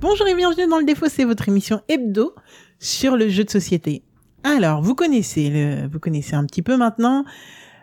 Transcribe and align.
Bonjour 0.00 0.26
et 0.28 0.34
bienvenue 0.34 0.68
dans 0.68 0.78
le 0.78 0.84
défaut, 0.84 1.06
c'est 1.08 1.24
votre 1.24 1.48
émission 1.48 1.80
hebdo 1.88 2.34
sur 2.78 3.16
le 3.16 3.28
jeu 3.28 3.44
de 3.44 3.50
société. 3.50 4.02
Alors, 4.44 4.80
vous 4.82 4.94
connaissez 4.94 5.50
le, 5.50 5.88
vous 5.90 5.98
connaissez 5.98 6.34
un 6.34 6.44
petit 6.44 6.62
peu 6.62 6.76
maintenant. 6.76 7.24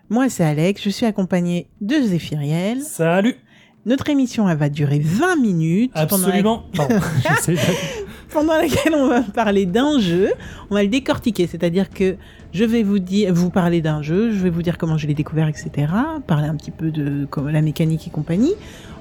Moi, 0.10 0.29
c'est 0.29 0.43
Alex, 0.43 0.81
je 0.83 0.89
suis 0.89 1.05
accompagné 1.05 1.67
de 1.81 1.96
Zéphiriel. 1.96 2.81
Salut 2.81 3.36
Notre 3.86 4.09
émission, 4.09 4.47
elle 4.49 4.57
va 4.57 4.70
durer 4.70 4.99
20 4.99 5.36
minutes. 5.38 5.92
Absolument. 5.94 6.63
Pendant, 6.74 6.96
la- 6.96 7.56
pendant 8.32 8.54
laquelle 8.54 8.96
on 8.96 9.08
va 9.08 9.22
parler 9.22 9.66
d'un 9.66 10.00
jeu. 10.00 10.32
On 10.70 10.76
va 10.76 10.84
le 10.84 10.90
décortiquer, 10.90 11.47
c'est-à-dire 11.47 11.90
que 11.90 12.16
je 12.56 12.63
vais 12.63 12.83
vous 12.83 12.99
dire, 12.99 13.33
vous 13.33 13.49
parler 13.49 13.81
d'un 13.81 14.01
jeu, 14.01 14.31
je 14.31 14.37
vais 14.37 14.49
vous 14.49 14.62
dire 14.62 14.78
comment 14.78 14.97
je 14.97 15.08
l'ai 15.08 15.13
découvert, 15.13 15.49
etc. 15.49 15.87
Parler 16.26 16.48
un 16.48 16.55
petit 16.55 16.72
peu 16.72 16.90
de 16.90 17.26
comme, 17.26 17.49
la 17.49 17.62
mécanique 17.62 18.08
et 18.08 18.09
compagnie. 18.09 18.54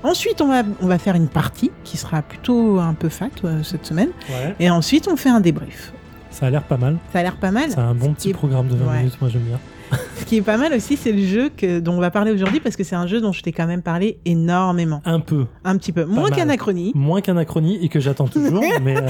Ensuite, 0.02 0.40
on 0.40 0.48
va, 0.48 0.62
on 0.82 0.88
va 0.88 0.98
faire 0.98 1.14
une 1.14 1.28
partie 1.28 1.70
qui 1.84 1.96
sera 1.96 2.20
plutôt 2.22 2.80
un 2.80 2.94
peu 2.94 3.08
fat 3.08 3.28
euh, 3.44 3.62
cette 3.62 3.86
semaine. 3.86 4.08
Ouais, 4.28 4.56
Et 4.58 4.70
ensuite, 4.70 5.06
on 5.06 5.14
fait 5.14 5.28
un 5.28 5.40
débrief. 5.40 5.92
Ça 6.34 6.46
a 6.46 6.50
l'air 6.50 6.62
pas 6.64 6.76
mal. 6.76 6.96
Ça 7.12 7.20
a 7.20 7.22
l'air 7.22 7.36
pas 7.36 7.50
mal. 7.50 7.70
C'est 7.70 7.78
un 7.78 7.94
bon 7.94 8.12
petit 8.12 8.30
est- 8.30 8.34
programme 8.34 8.68
de 8.68 8.76
20 8.76 8.86
ouais. 8.90 8.98
minutes, 8.98 9.18
moi 9.20 9.30
j'aime 9.30 9.42
bien. 9.42 9.58
Ce 10.18 10.24
qui 10.24 10.36
est 10.38 10.42
pas 10.42 10.56
mal 10.56 10.72
aussi, 10.72 10.96
c'est 10.96 11.12
le 11.12 11.24
jeu 11.24 11.50
que, 11.54 11.78
dont 11.78 11.92
on 11.92 12.00
va 12.00 12.10
parler 12.10 12.32
aujourd'hui 12.32 12.58
parce 12.58 12.74
que 12.74 12.82
c'est 12.84 12.96
un 12.96 13.06
jeu 13.06 13.20
dont 13.20 13.32
je 13.32 13.42
t'ai 13.42 13.52
quand 13.52 13.66
même 13.66 13.82
parlé 13.82 14.18
énormément. 14.24 15.00
Un 15.04 15.20
peu. 15.20 15.46
Un 15.64 15.76
petit 15.76 15.92
peu. 15.92 16.04
Moins 16.04 16.30
qu'Anachronie, 16.30 16.92
Moins 16.94 17.20
qu'Anachronie 17.20 17.78
et 17.84 17.88
que 17.88 18.00
j'attends 18.00 18.26
toujours, 18.26 18.64
mais 18.82 18.96
euh, 18.96 19.00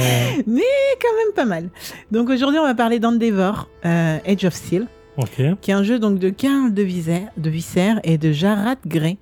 quand 1.01 1.17
même 1.17 1.33
pas 1.35 1.45
mal. 1.45 1.69
Donc 2.11 2.29
aujourd'hui, 2.29 2.59
on 2.59 2.65
va 2.65 2.75
parler 2.75 2.99
d'Endeavor, 2.99 3.69
euh, 3.87 4.19
Age 4.27 4.45
of 4.45 4.53
Steel, 4.55 4.87
ok. 5.17 5.43
qui 5.61 5.71
est 5.71 5.75
un 5.75 5.85
jeu 5.85 5.99
donc 5.99 6.19
de 6.19 6.29
Karl 6.29 6.75
de 6.75 6.83
Visser, 6.83 7.23
de 7.37 7.49
Visser 7.51 7.93
et 8.03 8.19
de 8.19 8.33
Jarrad 8.33 8.79
Gray, 8.87 9.17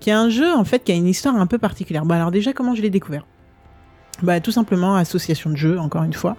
qui 0.00 0.10
est 0.10 0.14
un 0.14 0.30
jeu 0.30 0.52
en 0.54 0.64
fait 0.64 0.84
qui 0.84 0.92
a 0.92 0.94
une 0.94 1.08
histoire 1.08 1.36
un 1.36 1.46
peu 1.46 1.58
particulière. 1.58 2.04
Bon 2.04 2.14
alors 2.14 2.30
déjà, 2.30 2.52
comment 2.52 2.74
je 2.74 2.82
l'ai 2.82 2.90
découvert? 2.90 3.26
Bah, 4.22 4.40
tout 4.40 4.50
simplement 4.50 4.96
association 4.96 5.50
de 5.50 5.56
jeux 5.56 5.78
encore 5.78 6.02
une 6.02 6.12
fois. 6.12 6.36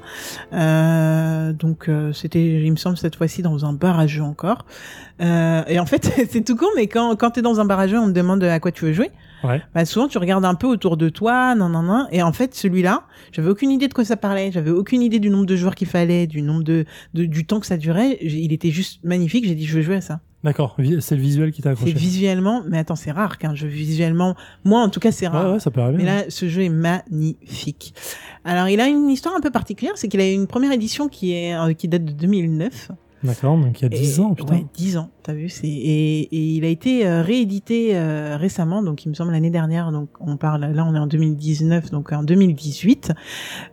Euh, 0.53 1.53
donc 1.53 1.89
euh, 1.89 2.11
c'était, 2.13 2.63
il 2.63 2.71
me 2.71 2.77
semble 2.77 2.97
cette 2.97 3.15
fois-ci 3.15 3.41
dans 3.41 3.65
un 3.65 3.73
bar 3.73 3.99
à 3.99 4.07
jeux 4.07 4.23
encore. 4.23 4.65
Euh, 5.21 5.63
et 5.67 5.79
en 5.79 5.85
fait 5.85 6.11
c'est 6.29 6.43
tout 6.43 6.55
con, 6.55 6.67
mais 6.75 6.87
quand 6.87 7.15
quand 7.15 7.31
t'es 7.31 7.41
dans 7.41 7.59
un 7.59 7.65
bar 7.65 7.79
à 7.79 7.87
jeux, 7.87 7.99
on 7.99 8.07
te 8.07 8.11
demande 8.11 8.43
à 8.43 8.59
quoi 8.59 8.71
tu 8.71 8.85
veux 8.85 8.93
jouer. 8.93 9.11
Ouais. 9.43 9.61
Bah, 9.75 9.85
souvent 9.85 10.07
tu 10.07 10.17
regardes 10.17 10.45
un 10.45 10.55
peu 10.55 10.67
autour 10.67 10.97
de 10.97 11.09
toi, 11.09 11.53
non 11.55 11.69
non 11.69 11.83
non. 11.83 12.07
Et 12.11 12.23
en 12.23 12.33
fait 12.33 12.55
celui-là, 12.55 13.03
j'avais 13.31 13.49
aucune 13.49 13.71
idée 13.71 13.87
de 13.87 13.93
quoi 13.93 14.05
ça 14.05 14.17
parlait, 14.17 14.51
j'avais 14.51 14.71
aucune 14.71 15.01
idée 15.01 15.19
du 15.19 15.29
nombre 15.29 15.45
de 15.45 15.55
joueurs 15.55 15.75
qu'il 15.75 15.87
fallait, 15.87 16.25
du 16.25 16.41
nombre 16.41 16.63
de, 16.63 16.85
de 17.13 17.25
du 17.25 17.45
temps 17.45 17.59
que 17.59 17.67
ça 17.67 17.77
durait. 17.77 18.17
Il 18.21 18.53
était 18.53 18.71
juste 18.71 19.03
magnifique. 19.03 19.45
J'ai 19.45 19.55
dit 19.55 19.65
je 19.65 19.75
veux 19.75 19.83
jouer 19.83 19.97
à 19.97 20.01
ça. 20.01 20.19
D'accord, 20.43 20.75
c'est 20.99 21.15
le 21.15 21.21
visuel 21.21 21.51
qui 21.51 21.61
t'a 21.61 21.69
C'est 21.71 21.81
accroché. 21.81 21.93
visuellement, 21.93 22.61
mais 22.69 22.77
attends 22.77 22.95
c'est 22.95 23.11
rare 23.11 23.37
qu'un 23.39 23.55
jeu 23.55 23.67
visuellement, 23.67 24.35
moi 24.63 24.81
en 24.81 24.89
tout 24.89 24.99
cas 24.99 25.11
c'est 25.11 25.27
rare. 25.27 25.47
Ouais, 25.47 25.53
ouais, 25.53 25.59
ça 25.59 25.71
peut 25.71 25.81
arriver. 25.81 25.97
Mais 25.97 26.05
là, 26.05 26.23
ce 26.29 26.47
jeu 26.47 26.61
est 26.63 26.69
magnifique. 26.69 27.93
Alors, 28.45 28.69
il 28.69 28.79
a 28.79 28.87
une 28.87 29.09
histoire 29.09 29.35
un 29.35 29.41
peu 29.41 29.49
particulière, 29.51 29.93
c'est 29.97 30.07
qu'il 30.07 30.21
a 30.21 30.31
une 30.31 30.47
première 30.47 30.71
édition 30.71 31.07
qui 31.09 31.33
est 31.33 31.55
euh, 31.55 31.73
qui 31.73 31.87
date 31.87 32.05
de 32.05 32.11
2009. 32.11 32.91
D'accord, 33.23 33.57
donc 33.57 33.81
il 33.81 33.83
y 33.83 33.85
a 33.87 33.89
10 33.89 34.17
Et- 34.17 34.21
ans, 34.21 34.35
putain. 34.35 34.53
Ouais, 34.53 34.65
10 34.75 34.97
ans, 34.97 35.09
t'as 35.23 35.33
vu. 35.33 35.49
C'est 35.49 35.67
et, 35.67 36.19
et 36.21 36.39
il 36.55 36.63
a 36.63 36.67
été 36.67 37.05
euh, 37.07 37.23
réédité 37.23 37.97
euh, 37.97 38.37
récemment, 38.37 38.83
donc 38.83 39.03
il 39.05 39.09
me 39.09 39.15
semble 39.15 39.31
l'année 39.31 39.49
dernière. 39.49 39.91
Donc 39.91 40.09
on 40.19 40.37
parle 40.37 40.65
là, 40.71 40.85
on 40.85 40.93
est 40.93 40.99
en 40.99 41.07
2019, 41.07 41.89
donc 41.89 42.11
en 42.13 42.21
2018. 42.21 43.11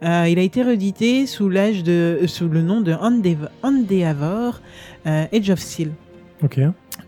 Euh, 0.03 0.27
il 0.31 0.39
a 0.39 0.43
été 0.43 0.63
réédité 0.63 1.27
sous 1.27 1.51
l'âge 1.51 1.83
de 1.83 2.21
sous 2.27 2.49
le 2.49 2.63
nom 2.63 2.81
de 2.81 2.93
Endeav- 2.95 3.51
Endeavor 3.63 4.61
euh, 5.07 5.27
Age 5.31 5.51
of 5.51 5.59
Steel. 5.61 5.91
Ok. 6.43 6.61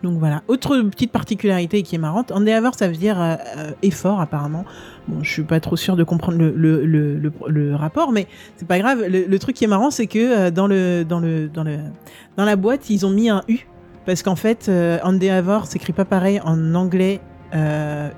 Donc 0.03 0.19
voilà. 0.19 0.43
Autre 0.49 0.81
petite 0.83 1.11
particularité 1.13 1.83
qui 1.83 1.95
est 1.95 1.99
marrante, 1.99 2.31
Endeavor, 2.33 2.75
ça 2.75 2.89
veut 2.89 2.97
dire 2.97 3.21
euh, 3.21 3.35
euh, 3.57 3.71
effort 3.83 4.21
apparemment. 4.21 4.65
Bon, 5.09 5.23
je 5.23 5.31
suis 5.31 5.43
pas 5.43 5.61
trop 5.61 5.77
sûr 5.77 5.97
de 5.97 6.05
comprendre 6.05 6.39
le, 6.39 7.75
rapport, 7.75 8.13
mais 8.13 8.27
c'est 8.57 8.69
pas 8.69 8.79
grave. 8.79 9.03
Le, 9.07 9.39
truc 9.39 9.57
qui 9.57 9.65
est 9.65 9.69
marrant, 9.69 9.91
c'est 9.91 10.07
que 10.07 10.49
euh, 10.49 10.51
dans 10.51 12.45
la 12.45 12.57
boîte, 12.57 12.91
ils 12.91 13.07
ont 13.07 13.11
mis 13.11 13.31
un 13.31 13.42
U 13.48 13.67
parce 14.05 14.23
qu'en 14.23 14.36
fait, 14.36 14.69
euh, 14.69 14.98
Endeavor 15.03 15.67
s'écrit 15.67 15.92
pas 15.92 16.05
pareil 16.05 16.41
en 16.45 16.75
anglais 16.75 17.20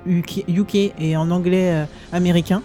UK, 0.05 0.75
et 0.99 1.15
en 1.15 1.31
anglais 1.31 1.85
américain. 2.11 2.61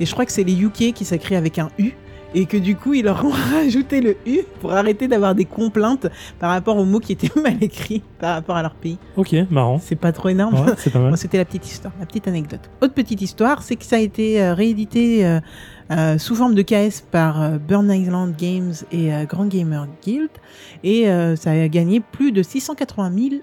Et 0.00 0.06
je 0.06 0.12
crois 0.12 0.26
que 0.26 0.32
c'est 0.32 0.44
les 0.44 0.60
UK 0.60 0.92
qui 0.92 1.04
s'écrit 1.04 1.36
avec 1.36 1.58
un 1.58 1.70
U. 1.78 1.92
Et 2.38 2.44
que 2.44 2.58
du 2.58 2.76
coup, 2.76 2.92
ils 2.92 3.02
leur 3.02 3.24
ont 3.24 3.30
rajouté 3.30 4.02
le 4.02 4.18
U 4.26 4.40
pour 4.60 4.74
arrêter 4.74 5.08
d'avoir 5.08 5.34
des 5.34 5.46
complaintes 5.46 6.06
par 6.38 6.50
rapport 6.50 6.76
aux 6.76 6.84
mots 6.84 7.00
qui 7.00 7.12
étaient 7.12 7.30
mal 7.40 7.56
écrits 7.62 8.02
par 8.18 8.34
rapport 8.34 8.56
à 8.56 8.62
leur 8.62 8.74
pays. 8.74 8.98
Ok, 9.16 9.34
marrant. 9.50 9.78
C'est 9.82 9.96
pas 9.96 10.12
trop 10.12 10.28
énorme. 10.28 10.54
Ouais, 10.54 10.74
c'est 10.76 10.92
pas 10.92 10.98
mal. 10.98 11.10
Bon, 11.10 11.16
C'était 11.16 11.38
la 11.38 11.46
petite 11.46 11.66
histoire, 11.66 11.94
la 11.98 12.04
petite 12.04 12.28
anecdote. 12.28 12.60
Autre 12.82 12.92
petite 12.92 13.22
histoire, 13.22 13.62
c'est 13.62 13.76
que 13.76 13.84
ça 13.84 13.96
a 13.96 14.00
été 14.00 14.42
euh, 14.42 14.52
réédité 14.52 15.24
euh, 15.24 15.40
euh, 15.90 16.18
sous 16.18 16.34
forme 16.34 16.54
de 16.54 16.60
KS 16.60 17.00
par 17.10 17.58
Burn 17.58 17.90
Island 17.90 18.34
Games 18.36 18.74
et 18.92 19.10
Grand 19.26 19.46
Gamer 19.46 19.86
Guild, 20.02 20.28
et 20.84 21.06
ça 21.36 21.52
a 21.52 21.68
gagné 21.68 22.00
plus 22.00 22.32
de 22.32 22.42
680 22.42 23.12
000 23.16 23.42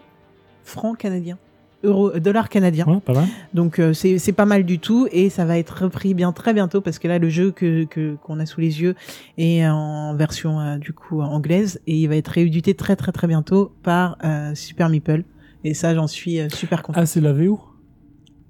francs 0.64 0.98
canadiens, 0.98 1.38
euros, 1.83 2.11
euh, 2.16 2.19
dollars 2.19 2.49
canadiens. 2.49 2.85
Ouais, 2.88 2.99
pas 2.99 3.13
mal. 3.13 3.25
Donc 3.53 3.79
euh, 3.79 3.94
c'est 3.94 4.17
c'est 4.19 4.31
pas 4.33 4.45
mal 4.45 4.63
du 4.63 4.79
tout, 4.79 5.07
et 5.11 5.29
ça 5.29 5.45
va 5.45 5.57
être 5.57 5.83
repris 5.83 6.13
bien 6.13 6.31
très 6.31 6.53
bientôt 6.53 6.81
parce 6.81 6.99
que 6.99 7.07
là 7.07 7.19
le 7.19 7.29
jeu 7.29 7.51
que 7.51 7.83
que- 7.85 8.16
qu'on 8.23 8.39
a 8.39 8.45
sous 8.45 8.61
les 8.61 8.81
yeux 8.81 8.95
est 9.38 9.66
en 9.67 10.16
version 10.16 10.59
euh, 10.59 10.77
du 10.77 10.94
coup 10.94 11.21
anglaise 11.21 11.79
et 11.88 11.95
il 11.97 12.07
va 12.07 12.16
être 12.16 12.27
réédité 12.29 12.73
très 12.73 12.95
très 12.95 13.11
très 13.11 13.27
bientôt 13.27 13.71
par 13.83 14.17
euh, 14.23 14.55
Super 14.55 14.89
Meeple. 14.89 15.23
Et 15.66 15.73
ça, 15.73 15.95
j'en 15.95 16.07
suis 16.07 16.39
euh, 16.39 16.49
super 16.49 16.83
content. 16.83 16.99
Ah, 17.01 17.05
c'est 17.05 17.21
la 17.21 17.31
VO 17.33 17.59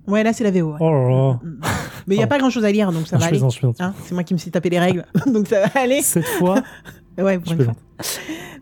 Ouais, 0.07 0.21
là, 0.23 0.33
c'est 0.33 0.43
la 0.43 0.51
VO. 0.51 0.71
ouais. 0.71 0.77
Oh 0.81 0.91
là 0.91 1.09
là. 1.09 1.39
Mm. 1.43 1.59
Mais 2.07 2.15
il 2.15 2.17
n'y 2.17 2.23
a 2.23 2.27
pas 2.27 2.37
grand 2.37 2.49
chose 2.49 2.65
à 2.65 2.71
lire, 2.71 2.91
donc 2.91 3.07
ça 3.07 3.15
Ah, 3.15 3.19
va 3.19 3.25
aller. 3.27 3.39
Hein, 3.79 3.93
c'est 4.03 4.13
moi 4.13 4.23
qui 4.25 4.33
me 4.33 4.39
suis 4.39 4.51
tapé 4.51 4.69
les 4.69 4.79
règles, 4.79 5.05
donc 5.27 5.47
ça 5.47 5.61
va 5.61 5.81
aller. 5.81 6.01
Cette 6.01 6.25
fois, 6.25 6.61
Ouais, 7.17 7.37
pour 7.39 7.53
une 7.53 7.63
fois. 7.63 7.75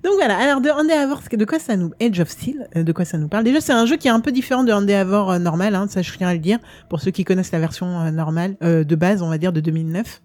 Donc 0.03 0.13
voilà, 0.16 0.38
alors 0.38 0.62
de 0.62 0.69
Endeavor, 0.69 1.22
de 1.31 1.45
quoi 1.45 1.59
ça 1.59 1.75
nous... 1.78 1.91
Age 2.01 2.19
of 2.19 2.29
Steel, 2.29 2.67
euh, 2.75 2.84
de 2.84 2.91
quoi 2.91 3.06
ça 3.06 3.17
nous 3.19 3.28
parle? 3.28 3.44
Déjà, 3.44 3.62
c'est 3.62 3.73
un 3.73 3.85
jeu 3.85 3.97
qui 3.97 4.07
est 4.07 4.12
un 4.12 4.19
peu 4.19 4.31
différent 4.31 4.63
de 4.63 4.72
Endeavor 4.72 5.31
euh, 5.31 5.39
normal, 5.39 5.75
hein, 5.75 5.85
ça 5.89 6.01
je 6.01 6.12
tiens 6.12 6.28
à 6.28 6.34
le 6.34 6.39
dire, 6.39 6.57
pour 6.89 7.01
ceux 7.01 7.12
qui 7.12 7.23
connaissent 7.23 7.51
la 7.51 7.59
version 7.59 8.00
euh, 8.00 8.12
normale, 8.12 8.56
euh, 8.63 8.84
de 8.84 8.95
base, 8.95 9.22
on 9.22 9.29
va 9.29 9.38
dire, 9.38 9.53
de 9.53 9.59
2009. 9.59 10.22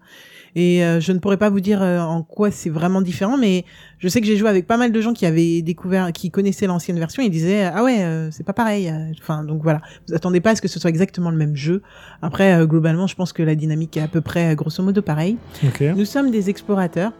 Et 0.55 0.83
euh, 0.83 0.99
je 0.99 1.11
ne 1.11 1.19
pourrais 1.19 1.37
pas 1.37 1.51
vous 1.51 1.59
dire 1.59 1.83
euh, 1.83 1.99
en 1.99 2.23
quoi 2.23 2.49
c'est 2.49 2.71
vraiment 2.71 3.01
différent, 3.01 3.37
mais 3.37 3.65
je 3.99 4.07
sais 4.07 4.19
que 4.21 4.25
j'ai 4.25 4.37
joué 4.37 4.49
avec 4.49 4.65
pas 4.65 4.77
mal 4.77 4.91
de 4.91 5.01
gens 5.01 5.13
qui 5.13 5.27
avaient 5.27 5.61
découvert, 5.61 6.11
qui 6.11 6.31
connaissaient 6.31 6.65
l'ancienne 6.65 6.97
version, 6.97 7.21
et 7.21 7.27
ils 7.27 7.31
disaient 7.31 7.65
ah 7.65 7.83
ouais, 7.83 8.03
euh, 8.03 8.31
c'est 8.31 8.45
pas 8.45 8.53
pareil. 8.53 8.91
Enfin 9.21 9.43
donc 9.43 9.61
voilà, 9.61 9.81
vous 10.07 10.15
attendez 10.15 10.39
pas 10.41 10.51
à 10.51 10.55
ce 10.55 10.61
que 10.63 10.67
ce 10.67 10.79
soit 10.79 10.89
exactement 10.89 11.29
le 11.29 11.37
même 11.37 11.55
jeu. 11.55 11.83
Après 12.23 12.53
euh, 12.53 12.65
globalement, 12.65 13.05
je 13.05 13.13
pense 13.13 13.33
que 13.33 13.43
la 13.43 13.53
dynamique 13.53 13.97
est 13.97 14.01
à 14.01 14.07
peu 14.07 14.21
près 14.21 14.55
grosso 14.55 14.81
modo 14.81 15.03
pareil. 15.03 15.37
Ok. 15.63 15.83
Nous 15.95 16.05
sommes 16.05 16.31
des 16.31 16.49
explorateurs 16.49 17.11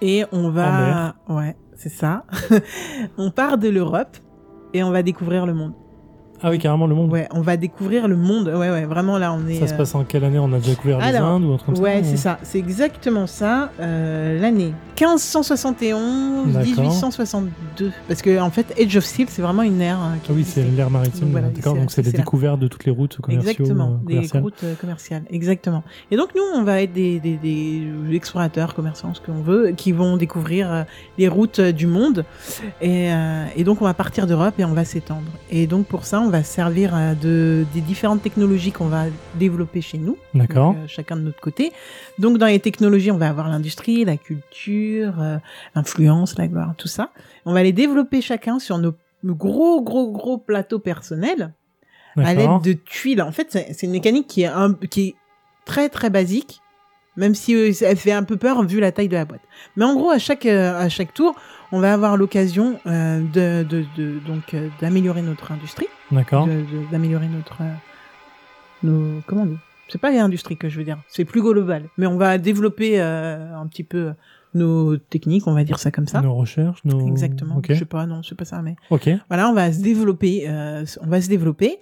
et 0.00 0.24
on 0.32 0.50
va, 0.50 1.14
ouais, 1.28 1.56
c'est 1.74 1.88
ça. 1.88 2.24
on 3.18 3.30
part 3.30 3.58
de 3.58 3.68
l'Europe 3.68 4.16
et 4.74 4.82
on 4.82 4.90
va 4.90 5.02
découvrir 5.02 5.46
le 5.46 5.54
monde. 5.54 5.74
Ah 6.42 6.50
oui, 6.50 6.58
carrément, 6.58 6.86
le 6.86 6.94
monde. 6.94 7.10
Ouais, 7.12 7.28
on 7.32 7.40
va 7.40 7.56
découvrir 7.56 8.08
le 8.08 8.16
monde. 8.16 8.48
Ouais, 8.48 8.70
ouais, 8.70 8.84
vraiment 8.84 9.18
là, 9.18 9.32
on 9.32 9.46
est. 9.48 9.60
Ça 9.60 9.66
se 9.68 9.74
euh, 9.74 9.76
passe 9.76 9.94
en 9.94 10.04
quelle 10.04 10.24
année? 10.24 10.38
On 10.38 10.52
a 10.52 10.58
déjà 10.58 10.74
couvert 10.74 10.98
les 10.98 11.16
Indes 11.16 11.44
ou 11.44 11.52
un 11.52 11.56
truc 11.56 11.78
Ouais, 11.78 12.02
c'est 12.04 12.16
ça. 12.16 12.38
C'est 12.42 12.58
exactement 12.58 13.26
ça. 13.26 13.70
euh, 13.80 14.40
L'année 14.40 14.72
1571, 15.00 16.52
D'accord. 16.52 16.64
1862. 16.66 17.92
Parce 18.08 18.22
que 18.22 18.40
en 18.40 18.50
fait, 18.50 18.74
Age 18.80 18.96
of 18.96 19.04
Steel, 19.04 19.26
c'est 19.28 19.42
vraiment 19.42 19.62
une 19.62 19.80
ère. 19.80 19.98
qui 20.22 20.30
Ah 20.30 20.34
oui, 20.36 20.44
c'est 20.44 20.62
l'ère 20.62 20.90
maritime. 20.90 21.28
Voilà, 21.30 21.48
D'accord, 21.48 21.74
donc 21.74 21.90
c'est 21.90 22.02
les 22.02 22.12
découvertes 22.12 22.58
de 22.60 22.68
toutes 22.68 22.84
les 22.84 22.92
routes 22.92 23.18
commerciaux. 23.20 23.50
Exactement, 23.50 24.00
euh, 24.02 24.06
des 24.06 24.14
commerciales. 24.14 24.42
routes 24.42 24.64
euh, 24.64 24.74
commerciales, 24.74 25.22
exactement. 25.30 25.82
Et 26.10 26.16
donc 26.16 26.30
nous, 26.34 26.42
on 26.54 26.62
va 26.64 26.82
être 26.82 26.92
des, 26.92 27.20
des, 27.20 27.36
des 27.36 27.82
explorateurs, 28.14 28.74
commerçants, 28.74 29.14
ce 29.14 29.20
qu'on 29.20 29.40
veut, 29.42 29.72
qui 29.76 29.92
vont 29.92 30.16
découvrir 30.16 30.72
euh, 30.72 30.82
les 31.18 31.28
routes 31.28 31.58
euh, 31.58 31.72
du 31.72 31.86
monde. 31.86 32.24
Et, 32.80 33.12
euh, 33.12 33.44
et 33.56 33.64
donc 33.64 33.80
on 33.82 33.84
va 33.84 33.94
partir 33.94 34.26
d'Europe 34.26 34.54
et 34.58 34.64
on 34.64 34.74
va 34.74 34.84
s'étendre. 34.84 35.22
Et 35.50 35.66
donc 35.66 35.86
pour 35.86 36.04
ça, 36.04 36.20
on 36.20 36.28
va 36.32 36.42
se 36.42 36.52
servir 36.52 36.94
euh, 36.94 37.14
de 37.14 37.64
des 37.72 37.80
différentes 37.80 38.22
technologies 38.22 38.72
qu'on 38.72 38.88
va 38.88 39.04
développer 39.36 39.80
chez 39.80 39.98
nous, 39.98 40.16
D'accord. 40.34 40.74
euh, 40.76 40.86
chacun 40.88 41.16
de 41.16 41.20
notre 41.20 41.40
côté. 41.40 41.72
Donc 42.18 42.38
dans 42.38 42.46
les 42.46 42.58
technologies, 42.58 43.10
on 43.10 43.18
va 43.18 43.28
avoir 43.28 43.48
l'industrie, 43.48 44.04
la 44.04 44.16
culture, 44.16 45.20
euh, 45.20 45.38
l'influence, 45.74 46.36
la 46.38 46.48
gloire, 46.48 46.74
tout 46.76 46.88
ça. 46.88 47.10
On 47.44 47.52
va 47.52 47.62
les 47.62 47.72
développer 47.72 48.20
chacun 48.20 48.58
sur 48.58 48.78
nos 48.78 48.94
gros 49.24 49.82
gros 49.82 50.10
gros 50.10 50.38
plateaux 50.38 50.80
personnels 50.80 51.52
à 52.16 52.34
l'aide 52.34 52.62
de 52.64 52.72
tuiles. 52.72 53.22
En 53.22 53.32
fait, 53.32 53.48
c'est 53.50 53.72
c'est 53.72 53.86
une 53.86 53.92
mécanique 53.92 54.26
qui 54.26 54.42
est, 54.42 54.46
un, 54.46 54.74
qui 54.90 55.08
est 55.08 55.14
très 55.64 55.88
très 55.88 56.10
basique, 56.10 56.61
même 57.16 57.34
si 57.34 57.54
euh, 57.54 57.72
elle 57.82 57.96
fait 57.96 58.12
un 58.12 58.22
peu 58.22 58.36
peur 58.36 58.62
vu 58.64 58.80
la 58.80 58.92
taille 58.92 59.08
de 59.08 59.16
la 59.16 59.24
boîte. 59.24 59.42
Mais 59.76 59.84
en 59.84 59.94
gros, 59.94 60.10
à 60.10 60.18
chaque 60.18 60.46
euh, 60.46 60.78
à 60.78 60.88
chaque 60.88 61.12
tour, 61.14 61.34
on 61.72 61.80
va 61.80 61.92
avoir 61.92 62.16
l'occasion 62.16 62.78
euh, 62.86 63.20
de, 63.20 63.62
de, 63.64 63.84
de 63.96 64.18
donc 64.26 64.54
euh, 64.54 64.68
d'améliorer 64.80 65.22
notre 65.22 65.52
industrie, 65.52 65.86
D'accord. 66.10 66.46
de- 66.46 66.52
de- 66.52 66.90
d'améliorer 66.90 67.28
notre 67.28 67.62
euh, 67.62 67.72
nos 68.82 69.20
comment 69.26 69.42
on 69.42 69.46
dit? 69.46 69.58
C'est 69.88 70.00
pas 70.00 70.10
l'industrie 70.10 70.56
que 70.56 70.68
je 70.70 70.78
veux 70.78 70.84
dire, 70.84 70.98
c'est 71.08 71.24
plus 71.26 71.42
global. 71.42 71.84
Mais 71.98 72.06
on 72.06 72.16
va 72.16 72.38
développer 72.38 73.00
euh, 73.00 73.54
un 73.54 73.66
petit 73.66 73.84
peu 73.84 74.12
nos 74.54 74.96
techniques, 74.96 75.46
on 75.46 75.52
va 75.54 75.64
dire 75.64 75.78
ça 75.78 75.90
comme 75.90 76.06
ça. 76.06 76.20
Nos 76.22 76.34
recherches, 76.34 76.78
nos. 76.84 77.06
Exactement. 77.08 77.56
Ok. 77.58 77.66
Je 77.70 77.74
sais 77.74 77.84
pas, 77.84 78.06
non, 78.06 78.22
c'est 78.22 78.34
pas 78.34 78.44
ça, 78.46 78.62
mais 78.62 78.76
Ok. 78.90 79.10
voilà, 79.28 79.48
on 79.48 79.54
va 79.54 79.70
se 79.72 79.80
développer. 79.82 80.44
euh, 80.48 80.84
on 81.02 81.06
va 81.08 81.20
se 81.20 81.28
développer. 81.28 81.78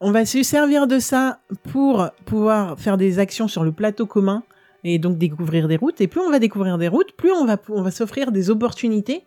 On 0.00 0.10
va 0.10 0.24
se 0.24 0.42
servir 0.42 0.86
de 0.86 0.98
ça 0.98 1.38
pour 1.70 2.08
pouvoir 2.24 2.78
faire 2.78 2.96
des 2.96 3.18
actions 3.18 3.48
sur 3.48 3.62
le 3.64 3.72
plateau 3.72 4.06
commun 4.06 4.42
et 4.84 4.98
donc 4.98 5.18
découvrir 5.18 5.68
des 5.68 5.76
routes. 5.76 6.00
Et 6.00 6.06
plus 6.08 6.20
on 6.20 6.30
va 6.30 6.38
découvrir 6.38 6.78
des 6.78 6.88
routes, 6.88 7.12
plus 7.12 7.32
on 7.32 7.44
va 7.46 7.56
on 7.68 7.82
va 7.82 7.90
s'offrir 7.90 8.32
des 8.32 8.50
opportunités 8.50 9.24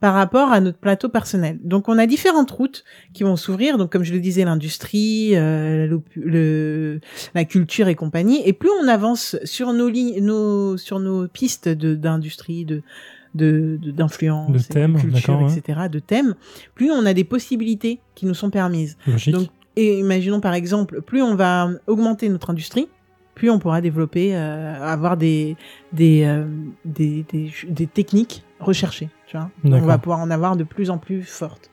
par 0.00 0.14
rapport 0.14 0.52
à 0.52 0.60
notre 0.60 0.78
plateau 0.78 1.08
personnel. 1.08 1.58
Donc 1.64 1.88
on 1.88 1.98
a 1.98 2.06
différentes 2.06 2.52
routes 2.52 2.84
qui 3.14 3.24
vont 3.24 3.34
s'ouvrir. 3.34 3.78
Donc 3.78 3.90
comme 3.90 4.04
je 4.04 4.12
le 4.12 4.20
disais, 4.20 4.44
l'industrie, 4.44 5.30
euh, 5.34 5.98
le, 6.14 7.00
la 7.34 7.44
culture 7.44 7.88
et 7.88 7.96
compagnie. 7.96 8.40
Et 8.46 8.52
plus 8.52 8.70
on 8.82 8.86
avance 8.86 9.36
sur 9.44 9.72
nos 9.72 9.88
lignes, 9.88 10.20
nos 10.24 10.76
sur 10.76 11.00
nos 11.00 11.26
pistes 11.26 11.68
de 11.68 11.94
d'industrie, 11.96 12.64
de 12.64 12.82
de 13.34 13.78
de- 13.82 13.90
d'influence, 13.90 14.52
De 14.52 14.72
thèmes, 14.72 14.96
culture, 15.00 15.34
d'accord, 15.34 15.42
ouais. 15.50 15.58
etc., 15.58 15.80
de 15.90 15.98
thèmes, 15.98 16.34
plus 16.74 16.90
on 16.90 17.04
a 17.04 17.12
des 17.12 17.24
possibilités 17.24 18.00
qui 18.14 18.24
nous 18.26 18.34
sont 18.34 18.50
permises. 18.50 18.96
Logique. 19.06 19.34
Donc, 19.34 19.48
et 19.76 19.98
imaginons 19.98 20.40
par 20.40 20.54
exemple, 20.54 21.02
plus 21.02 21.22
on 21.22 21.34
va 21.34 21.70
augmenter 21.86 22.28
notre 22.28 22.50
industrie, 22.50 22.88
plus 23.38 23.48
on 23.50 23.58
pourra 23.58 23.80
développer, 23.80 24.36
euh, 24.36 24.74
avoir 24.84 25.16
des 25.16 25.56
des, 25.92 26.24
euh, 26.26 26.44
des, 26.84 27.24
des 27.32 27.50
des 27.68 27.86
techniques 27.86 28.44
recherchées. 28.60 29.08
Tu 29.26 29.36
vois 29.36 29.50
on 29.64 29.86
va 29.86 29.98
pouvoir 29.98 30.20
en 30.20 30.30
avoir 30.30 30.56
de 30.56 30.64
plus 30.64 30.90
en 30.90 30.98
plus 30.98 31.22
fortes. 31.22 31.70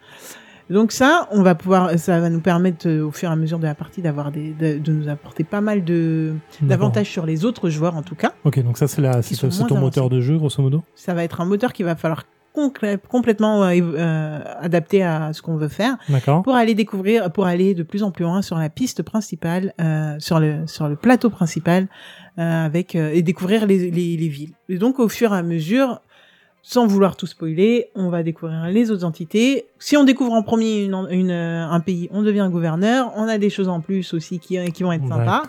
Donc 0.70 0.92
ça, 0.92 1.28
on 1.32 1.44
va 1.44 1.54
pouvoir, 1.54 1.92
ça 2.00 2.20
va 2.20 2.30
nous 2.32 2.40
permettre 2.40 2.88
euh, 2.88 3.06
au 3.06 3.12
fur 3.12 3.30
et 3.30 3.32
à 3.32 3.36
mesure 3.36 3.60
de 3.60 3.66
la 3.68 3.76
partie 3.76 4.02
d'avoir 4.02 4.32
des, 4.32 4.52
de, 4.54 4.80
de 4.80 4.92
nous 4.94 5.08
apporter 5.10 5.44
pas 5.44 5.62
mal 5.62 5.84
de 5.84 6.34
d'avantages 6.60 7.10
sur 7.12 7.26
les 7.28 7.46
autres 7.46 7.70
joueurs 7.70 7.96
en 7.96 8.02
tout 8.02 8.16
cas. 8.16 8.34
Ok, 8.46 8.60
donc 8.64 8.78
ça, 8.80 8.88
c'est 8.88 9.02
la- 9.02 9.22
c'est 9.22 9.36
ton 9.68 9.80
moteur 9.80 10.10
de 10.10 10.22
jeu, 10.22 10.38
grosso 10.38 10.62
modo? 10.64 10.84
Ça 10.96 11.14
va 11.14 11.24
être 11.24 11.40
un 11.42 11.46
moteur 11.46 11.72
qui 11.72 11.84
va 11.84 11.96
falloir 11.96 12.24
complètement 13.10 13.64
euh, 13.64 13.74
euh, 13.76 14.40
adapté 14.60 15.04
à 15.04 15.34
ce 15.34 15.42
qu'on 15.42 15.58
veut 15.58 15.68
faire 15.68 15.98
pour 16.44 16.56
aller 16.56 16.74
découvrir, 16.74 17.32
pour 17.32 17.46
aller 17.46 17.74
de 17.74 17.84
plus 17.84 18.02
en 18.04 18.12
plus 18.12 18.24
loin 18.24 18.42
sur 18.42 18.58
la 18.58 18.70
piste 18.70 19.04
principale, 19.04 19.74
euh, 19.80 20.16
sur 20.20 20.40
le 20.40 20.66
sur 20.68 20.88
le 20.88 20.96
plateau 20.96 21.30
principal, 21.30 21.88
euh, 22.40 22.66
avec 22.66 22.96
euh, 22.96 23.12
et 23.14 23.22
découvrir 23.22 23.68
les, 23.68 23.92
les 23.92 24.18
les 24.18 24.28
villes. 24.28 24.54
Et 24.70 24.78
donc 24.78 25.00
au 25.00 25.10
fur 25.10 25.34
et 25.34 25.38
à 25.38 25.44
mesure, 25.44 26.02
sans 26.68 26.88
vouloir 26.88 27.16
tout 27.16 27.28
spoiler, 27.28 27.90
on 27.94 28.10
va 28.10 28.24
découvrir 28.24 28.66
les 28.70 28.90
autres 28.90 29.06
entités. 29.06 29.66
Si 29.78 29.96
on 29.98 30.04
découvre 30.04 30.34
en 30.34 30.42
premier 30.42 30.84
une, 30.86 30.96
une, 31.12 31.30
euh, 31.30 31.70
un 31.70 31.80
pays, 31.80 32.10
on 32.12 32.24
devient 32.24 32.50
gouverneur. 32.52 33.12
On 33.16 33.28
a 33.28 33.38
des 33.38 33.52
choses 33.52 33.70
en 33.70 33.82
plus 33.82 34.16
aussi 34.16 34.40
qui 34.40 34.58
qui 34.72 34.82
vont 34.82 34.92
être 34.92 35.08
sympas. 35.08 35.44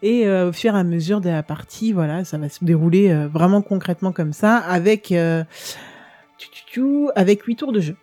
Et 0.00 0.28
euh, 0.28 0.50
au 0.50 0.52
fur 0.52 0.76
et 0.76 0.78
à 0.78 0.84
mesure 0.84 1.20
de 1.20 1.28
la 1.28 1.42
partie, 1.42 1.92
voilà, 1.92 2.22
ça 2.24 2.38
va 2.38 2.48
se 2.48 2.64
dérouler 2.64 3.10
euh, 3.10 3.26
vraiment 3.26 3.62
concrètement 3.62 4.12
comme 4.12 4.32
ça, 4.32 4.58
avec 4.58 5.10
euh, 5.10 5.42
avec 7.14 7.42
huit 7.42 7.56
tours 7.56 7.72
de 7.72 7.80
jeu. 7.80 7.96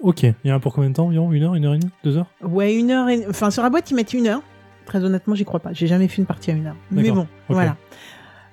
Ok. 0.00 0.22
Il 0.22 0.34
y 0.44 0.52
en 0.52 0.56
a 0.56 0.60
pour 0.60 0.72
combien 0.72 0.90
de 0.90 0.94
temps 0.94 1.06
environ? 1.06 1.32
Une 1.32 1.42
heure, 1.42 1.54
une 1.54 1.64
heure 1.64 1.74
et 1.74 1.78
demie? 1.78 1.90
Deux 2.04 2.16
heures? 2.16 2.28
Ouais, 2.42 2.74
une 2.74 2.90
heure. 2.90 3.08
Et... 3.08 3.26
Enfin, 3.28 3.50
sur 3.50 3.62
la 3.62 3.70
boîte, 3.70 3.90
ils 3.90 3.94
mettent 3.94 4.14
une 4.14 4.26
heure. 4.26 4.42
Très 4.86 5.02
honnêtement, 5.02 5.34
j'y 5.34 5.44
crois 5.44 5.60
pas. 5.60 5.72
J'ai 5.72 5.86
jamais 5.86 6.08
fait 6.08 6.18
une 6.18 6.26
partie 6.26 6.50
à 6.50 6.54
une 6.54 6.66
heure. 6.66 6.76
Mais 6.90 7.10
bon, 7.10 7.26
voilà. 7.48 7.76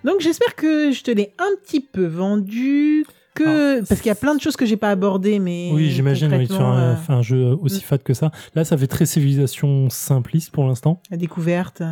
Donc, 0.04 0.22
j'espère 0.22 0.56
que 0.56 0.92
je 0.92 1.04
te 1.04 1.12
l'ai 1.12 1.34
un 1.40 1.56
petit 1.64 1.82
peu 1.82 2.06
vendu. 2.06 3.06
Que... 3.34 3.86
Parce 3.86 4.00
qu'il 4.00 4.08
y 4.08 4.12
a 4.12 4.16
plein 4.16 4.34
de 4.34 4.40
choses 4.40 4.56
que 4.56 4.66
j'ai 4.66 4.78
pas 4.78 4.92
abordées, 4.92 5.40
mais. 5.40 5.72
Oui, 5.74 5.90
j'imagine, 5.90 6.34
oui, 6.34 6.48
sur 6.48 6.62
un, 6.62 6.80
euh, 6.80 6.96
un 7.10 7.22
jeu 7.22 7.58
aussi 7.62 7.82
fat 7.82 7.98
que 7.98 8.14
ça. 8.14 8.32
Là, 8.56 8.64
ça 8.64 8.78
fait 8.78 8.88
très 8.88 9.06
civilisation 9.06 9.90
simpliste 9.90 10.52
pour 10.52 10.66
l'instant. 10.66 11.02
La 11.12 11.18
découverte. 11.18 11.84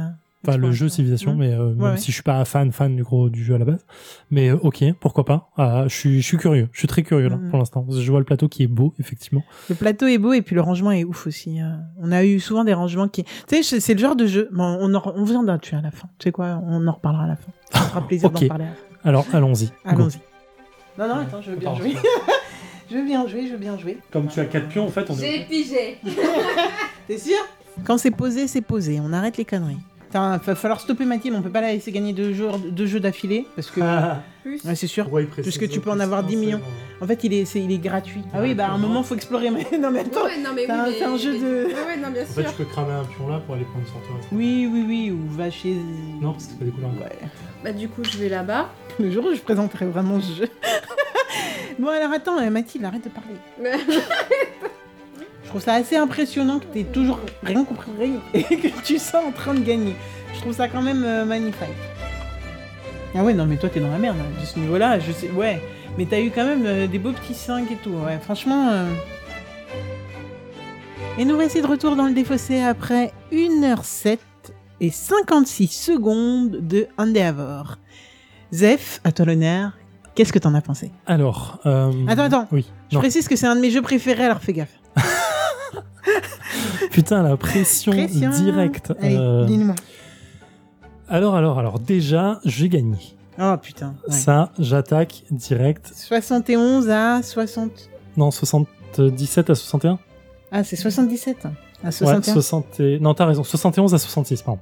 Enfin, 0.45 0.57
le 0.57 0.71
jeu 0.71 0.87
exploration. 0.87 0.95
civilisation, 0.95 1.33
Mm. 1.33 1.37
mais 1.37 1.53
euh, 1.53 1.69
même 1.73 1.81
ouais. 1.93 1.97
si 1.97 2.07
je 2.07 2.13
suis 2.13 2.23
pas 2.23 2.43
fan, 2.45 2.71
fan 2.71 2.95
du 2.95 3.03
gros 3.03 3.29
du 3.29 3.43
jeu 3.43 3.55
à 3.55 3.57
la 3.57 3.65
base. 3.65 3.85
Mais 4.31 4.49
euh, 4.49 4.57
ok, 4.61 4.83
pourquoi 4.99 5.23
pas. 5.25 5.49
Ah, 5.57 5.85
je 5.87 5.95
suis, 5.95 6.21
je 6.21 6.25
suis 6.27 6.37
curieux. 6.37 6.67
Je 6.73 6.79
suis 6.79 6.87
très 6.87 7.03
curieux 7.03 7.29
là 7.29 7.37
Mhm. 7.37 7.49
pour 7.49 7.59
l'instant. 7.59 7.85
Je 7.89 8.09
vois 8.11 8.19
le 8.19 8.25
plateau 8.25 8.47
qui 8.49 8.63
est 8.63 8.67
beau, 8.67 8.93
effectivement. 8.99 9.43
Le 9.69 9.75
plateau 9.75 10.07
est 10.07 10.17
beau 10.17 10.33
et 10.33 10.41
puis 10.41 10.55
le 10.55 10.61
rangement 10.61 10.91
est 10.91 11.03
ouf 11.03 11.27
aussi. 11.27 11.61
euh. 11.61 11.65
On 11.99 12.11
a 12.11 12.23
eu 12.25 12.39
souvent 12.39 12.63
des 12.63 12.73
rangements 12.73 13.07
qui. 13.07 13.23
Tu 13.23 13.31
sais, 13.47 13.63
c'est- 13.63 13.79
c'est 13.79 13.93
le 13.93 13.99
genre 13.99 14.15
de 14.15 14.25
jeu. 14.27 14.49
Bon, 14.51 14.77
on, 14.81 14.93
en... 14.93 15.01
on 15.15 15.23
viendra 15.23 15.57
dessus 15.57 15.75
à 15.75 15.81
la 15.81 15.91
fin. 15.91 16.07
Tu 16.19 16.25
sais 16.25 16.31
quoi 16.31 16.59
On 16.65 16.85
en 16.87 16.91
reparlera 16.91 17.23
à 17.23 17.27
la 17.27 17.35
fin. 17.37 17.51
Ça 17.71 17.79
fera 17.81 18.05
plaisir 18.07 18.29
d'en 18.29 18.39
parler 18.47 18.65
à 18.65 18.67
la 18.67 18.73
fin. 18.73 18.81
Alors, 19.05 19.25
allons-y. 19.33 19.69
Allons-y. 19.85 20.19
Non, 20.97 21.07
non, 21.07 21.15
attends, 21.15 21.41
je 21.41 21.51
veux 21.51 21.57
bien 21.57 21.71
Attends. 21.71 21.79
jouer. 21.81 21.93
je 22.91 22.95
veux 22.97 23.03
bien 23.05 23.27
jouer, 23.27 23.47
je 23.47 23.53
veux 23.53 23.57
bien 23.57 23.77
jouer. 23.77 23.97
Comme 24.11 24.27
tu 24.27 24.39
as 24.39 24.45
4 24.45 24.67
pions, 24.69 24.85
en 24.85 24.89
fait, 24.89 25.09
on 25.09 25.15
J'ai 25.15 25.45
pigé. 25.49 25.97
T'es 27.07 27.17
sûr? 27.17 27.37
Quand 27.83 27.97
c'est 27.97 28.11
posé, 28.11 28.47
c'est 28.47 28.61
posé. 28.61 28.99
On 29.01 29.11
arrête 29.13 29.37
les 29.37 29.45
conneries. 29.45 29.79
Putain, 30.13 30.37
va 30.37 30.53
falloir 30.53 30.79
stopper 30.79 31.05
Mathilde. 31.05 31.35
On 31.35 31.41
peut 31.41 31.49
pas 31.49 31.61
la 31.61 31.71
laisser 31.73 31.91
gagner 31.91 32.13
deux 32.13 32.33
jeux, 32.33 32.47
deux 32.69 32.85
jeux 32.85 32.99
d'affilée. 32.99 33.47
Parce 33.55 33.71
que. 33.71 33.81
Ouais, 34.45 34.75
c'est 34.75 34.87
sûr. 34.87 35.09
Puisque 35.41 35.69
tu 35.69 35.79
peux 35.79 35.89
en 35.89 35.99
avoir 36.01 36.21
10 36.21 36.35
millions. 36.35 36.59
En 37.01 37.07
fait, 37.07 37.23
il 37.23 37.33
est, 37.33 37.45
c'est- 37.45 37.61
il 37.61 37.71
est 37.71 37.77
gratuit. 37.77 38.21
Ah 38.33 38.41
oui, 38.41 38.53
bah 38.53 38.67
à 38.67 38.71
un 38.73 38.77
moment, 38.77 39.01
faut 39.01 39.15
explorer. 39.15 39.49
Mais 39.49 39.65
non, 39.79 39.89
mais 39.89 40.01
attends. 40.01 40.25
Ouais, 40.25 40.31
C'est 40.35 40.49
oui, 40.51 40.65
un- 40.69 40.85
mais- 40.85 40.93
c'est 40.97 41.03
un 41.05 41.15
jeu 41.17 41.31
mais- 41.31 41.39
de- 41.39 41.65
Ouais, 41.67 41.73
ouais, 41.87 41.97
non, 41.97 42.11
bien 42.11 42.23
En 42.23 42.25
fait, 42.25 42.43
tu 42.43 42.53
peux 42.57 42.65
cramer 42.65 42.91
un 42.91 43.05
pion 43.05 43.29
là 43.29 43.39
pour 43.39 43.55
aller 43.55 43.63
prendre 43.63 43.79
une 43.79 43.91
sorte 43.91 44.03
Oui, 44.33 44.69
oui, 44.71 44.83
oui. 44.85 45.11
Ou 45.11 45.29
va 45.33 45.49
chez. 45.49 45.75
Non, 46.21 46.33
parce 46.33 46.43
que 46.45 46.51
c'est 46.51 46.59
pas 46.59 46.65
des 46.65 46.71
couleurs. 46.71 46.89
Ouais. 47.01 47.27
Bah, 47.63 47.71
du 47.71 47.87
coup, 47.87 48.03
je 48.03 48.17
vais 48.17 48.27
là-bas. 48.29 48.69
Le 48.99 49.09
jour 49.09 49.25
où 49.25 49.33
je 49.33 49.39
présenterai 49.39 49.85
vraiment 49.85 50.19
ce 50.19 50.33
jeu. 50.41 50.49
bon, 51.79 51.87
alors 51.87 52.11
attends, 52.11 52.37
euh, 52.39 52.49
Mathilde, 52.49 52.83
arrête 52.83 53.03
de 53.05 53.09
parler. 53.09 53.79
Je 55.53 55.59
trouve 55.59 55.65
ça 55.71 55.73
assez 55.75 55.95
impressionnant 55.95 56.57
que 56.57 56.65
t'aies 56.65 56.83
toujours 56.83 57.19
rien 57.43 57.63
compris 57.63 57.91
et 58.33 58.41
que 58.43 58.67
tu 58.83 58.97
sois 58.97 59.23
en 59.23 59.31
train 59.31 59.53
de 59.53 59.59
gagner. 59.59 59.95
Je 60.33 60.39
trouve 60.41 60.53
ça 60.53 60.67
quand 60.67 60.81
même 60.81 61.03
euh, 61.03 61.25
magnifique. 61.25 61.61
Ah 63.13 63.23
ouais, 63.23 63.35
non, 63.35 63.45
mais 63.45 63.57
toi, 63.57 63.69
t'es 63.69 63.79
dans 63.79 63.91
la 63.91 63.99
merde. 63.99 64.17
hein, 64.19 64.41
De 64.41 64.45
ce 64.47 64.57
niveau-là, 64.57 64.97
je 64.97 65.11
sais. 65.11 65.29
Ouais. 65.29 65.61
Mais 65.95 66.07
t'as 66.07 66.19
eu 66.19 66.31
quand 66.31 66.43
même 66.43 66.63
euh, 66.65 66.87
des 66.87 66.97
beaux 66.97 67.11
petits 67.11 67.35
5 67.35 67.71
et 67.71 67.75
tout. 67.75 67.91
Ouais, 67.91 68.17
franchement. 68.19 68.69
euh. 68.71 68.91
Et 71.19 71.25
nous 71.25 71.35
voici 71.35 71.61
de 71.61 71.67
retour 71.67 71.95
dans 71.95 72.07
le 72.07 72.13
défaussé 72.13 72.59
après 72.59 73.13
1h07 73.31 74.17
et 74.81 74.89
56 74.89 75.67
secondes 75.67 76.49
de 76.67 76.87
Endeavor. 76.97 77.77
Zef, 78.51 79.01
à 79.03 79.11
toi 79.11 79.25
l'honneur. 79.27 79.73
Qu'est-ce 80.15 80.33
que 80.33 80.39
t'en 80.39 80.55
as 80.55 80.61
pensé? 80.61 80.91
Alors. 81.05 81.59
euh, 81.67 81.91
Attends, 82.07 82.23
attends. 82.23 82.47
Oui. 82.51 82.65
Je 82.89 82.95
Non. 82.95 83.01
précise 83.01 83.27
que 83.27 83.35
c'est 83.35 83.45
un 83.47 83.55
de 83.55 83.61
mes 83.61 83.69
jeux 83.69 83.83
préférés, 83.83 84.23
alors 84.25 84.39
fais 84.41 84.53
gaffe. 84.53 84.79
Putain, 86.91 87.23
la 87.23 87.37
pression, 87.37 87.91
Pression. 87.91 88.29
directe. 88.31 88.91
Allez, 89.01 89.17
Euh. 89.17 89.73
Alors, 91.09 91.35
alors, 91.35 91.59
alors, 91.59 91.79
déjà, 91.79 92.39
j'ai 92.45 92.69
gagné. 92.69 92.97
Oh 93.41 93.55
putain. 93.61 93.95
ouais. 94.07 94.13
Ça, 94.15 94.51
j'attaque 94.59 95.23
direct. 95.31 95.91
71 95.93 96.89
à 96.89 97.21
60. 97.23 97.89
Non, 98.15 98.29
77 98.31 99.49
à 99.49 99.55
61 99.55 99.99
Ah, 100.51 100.63
c'est 100.63 100.75
77. 100.75 101.45
À 101.45 101.49
Ouais, 101.87 101.91
61. 101.91 102.33
60 102.33 102.79
et- 102.79 102.99
Non, 102.99 103.13
t'as 103.13 103.25
raison, 103.25 103.43
71 103.43 103.93
à 103.93 103.97
66, 103.97 104.41
pardon. 104.43 104.61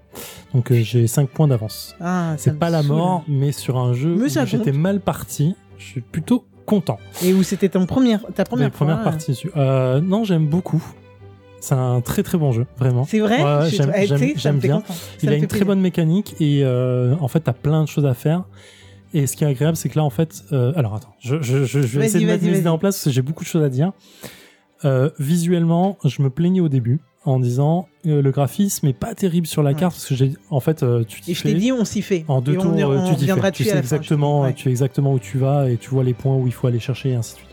Donc 0.53 0.71
euh, 0.71 0.81
j'ai 0.81 1.05
5 1.05 1.29
points 1.29 1.47
d'avance. 1.47 1.95
Ah, 2.01 2.33
C'est 2.37 2.57
pas 2.57 2.69
la 2.69 2.81
mort, 2.81 3.23
mais 3.27 3.51
sur 3.51 3.77
un 3.77 3.93
jeu 3.93 4.15
Mais 4.15 4.25
où 4.37 4.45
j'étais 4.45 4.71
mal 4.71 5.01
parti, 5.01 5.55
je 5.77 5.85
suis 5.85 6.01
plutôt 6.01 6.45
content. 6.65 6.97
Et 7.23 7.33
où 7.33 7.43
c'était 7.43 7.69
ton 7.69 7.85
première, 7.85 8.21
ta 8.33 8.45
première, 8.45 8.73
fois, 8.73 8.95
parties 9.03 9.31
dessus. 9.31 9.51
Euh, 9.57 9.99
non, 10.01 10.23
j'aime 10.23 10.47
beaucoup. 10.47 10.81
C'est 11.61 11.75
un 11.75 12.01
très 12.01 12.23
très 12.23 12.37
bon 12.37 12.51
jeu, 12.51 12.65
vraiment. 12.77 13.05
C'est 13.05 13.19
vrai? 13.19 13.41
Ouais, 13.41 13.69
j'aime- 13.69 14.59
bien. 14.59 14.83
Il 15.23 15.29
a 15.29 15.35
une 15.35 15.47
très 15.47 15.63
bonne 15.63 15.79
mécanique 15.79 16.35
et 16.41 16.61
euh, 16.63 17.15
en 17.21 17.27
fait, 17.29 17.39
t'as 17.41 17.53
plein 17.53 17.83
de 17.83 17.87
choses 17.87 18.05
à 18.05 18.13
faire. 18.13 18.43
Et 19.13 19.27
ce 19.27 19.35
qui 19.37 19.43
est 19.43 19.47
agréable, 19.47 19.75
c'est 19.77 19.87
que 19.89 19.97
là, 19.97 20.03
en 20.03 20.09
fait, 20.09 20.43
euh, 20.51 20.73
alors 20.75 20.95
attends, 20.95 21.13
je, 21.19 21.41
je, 21.41 21.65
je, 21.65 21.81
je 21.81 21.99
vais 21.99 22.05
essayer 22.07 22.25
de 22.25 22.31
mettre 22.31 22.43
mes 22.45 22.57
idées 22.57 22.67
en 22.69 22.77
place 22.77 22.95
parce 22.95 23.03
que 23.05 23.09
j'ai 23.11 23.21
beaucoup 23.21 23.43
de 23.43 23.49
choses 23.49 23.63
à 23.63 23.69
dire. 23.69 23.91
Euh, 24.85 25.09
visuellement, 25.19 25.97
je 26.03 26.21
me 26.23 26.29
plaignais 26.29 26.61
au 26.61 26.69
début 26.69 26.99
en 27.23 27.39
disant 27.39 27.87
euh, 28.07 28.21
le 28.23 28.31
graphisme 28.31 28.87
est 28.87 28.93
pas 28.93 29.13
terrible 29.13 29.45
sur 29.45 29.61
la 29.61 29.71
Ouais. 29.71 29.75
carte 29.79 29.93
parce 29.93 30.07
que 30.07 30.15
j'ai, 30.15 30.31
en 30.49 30.59
fait, 30.59 30.81
euh, 30.81 31.03
tu 31.07 31.21
t'y 31.21 31.31
Et 31.31 31.33
je 31.35 31.43
t'ai 31.43 31.53
dit, 31.53 31.71
on 31.71 31.85
s'y 31.85 32.01
fait. 32.01 32.25
en 32.27 32.41
deux 32.41 32.53
Et 32.53 32.57
tours, 32.57 32.71
on 32.73 32.73
tu 32.73 33.15
t'y 33.15 33.27
fais. 33.27 33.51
Tu 33.51 33.63
sais 33.65 33.69
fin, 33.71 33.77
exactement, 33.77 34.51
tu 34.53 34.63
sais 34.63 34.69
exactement 34.71 35.13
où 35.13 35.19
tu 35.19 35.37
vas 35.37 35.69
et 35.69 35.77
tu 35.77 35.89
vois 35.91 36.03
les 36.03 36.13
points 36.15 36.35
où 36.35 36.47
il 36.47 36.53
faut 36.53 36.65
aller 36.65 36.79
chercher 36.79 37.09
et 37.11 37.15
ainsi 37.15 37.33
de 37.33 37.37
suite. 37.39 37.49